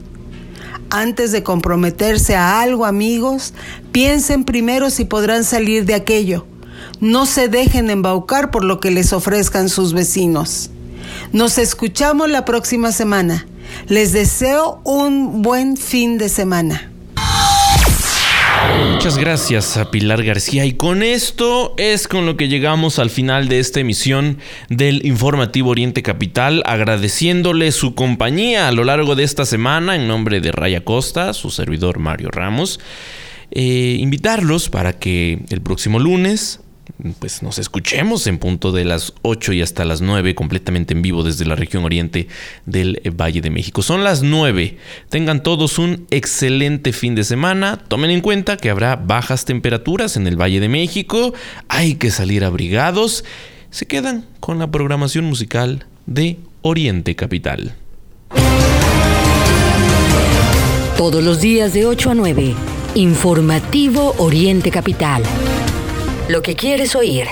[0.91, 3.53] Antes de comprometerse a algo, amigos,
[3.91, 6.45] piensen primero si podrán salir de aquello.
[6.99, 10.69] No se dejen embaucar por lo que les ofrezcan sus vecinos.
[11.31, 13.45] Nos escuchamos la próxima semana.
[13.87, 16.91] Les deseo un buen fin de semana.
[18.91, 23.47] Muchas gracias a Pilar García y con esto es con lo que llegamos al final
[23.47, 24.39] de esta emisión
[24.69, 30.41] del informativo Oriente Capital, agradeciéndole su compañía a lo largo de esta semana en nombre
[30.41, 32.79] de Raya Costa, su servidor Mario Ramos.
[33.51, 36.59] Eh, invitarlos para que el próximo lunes
[37.19, 41.23] pues nos escuchemos en punto de las 8 y hasta las 9 completamente en vivo
[41.23, 42.27] desde la región oriente
[42.65, 43.81] del Valle de México.
[43.81, 44.77] Son las 9.
[45.09, 47.77] Tengan todos un excelente fin de semana.
[47.87, 51.33] Tomen en cuenta que habrá bajas temperaturas en el Valle de México.
[51.69, 53.23] Hay que salir abrigados.
[53.71, 57.75] Se quedan con la programación musical de Oriente Capital.
[60.97, 62.55] Todos los días de 8 a 9.
[62.95, 65.23] Informativo Oriente Capital.
[66.29, 67.25] Lo que quieres oír.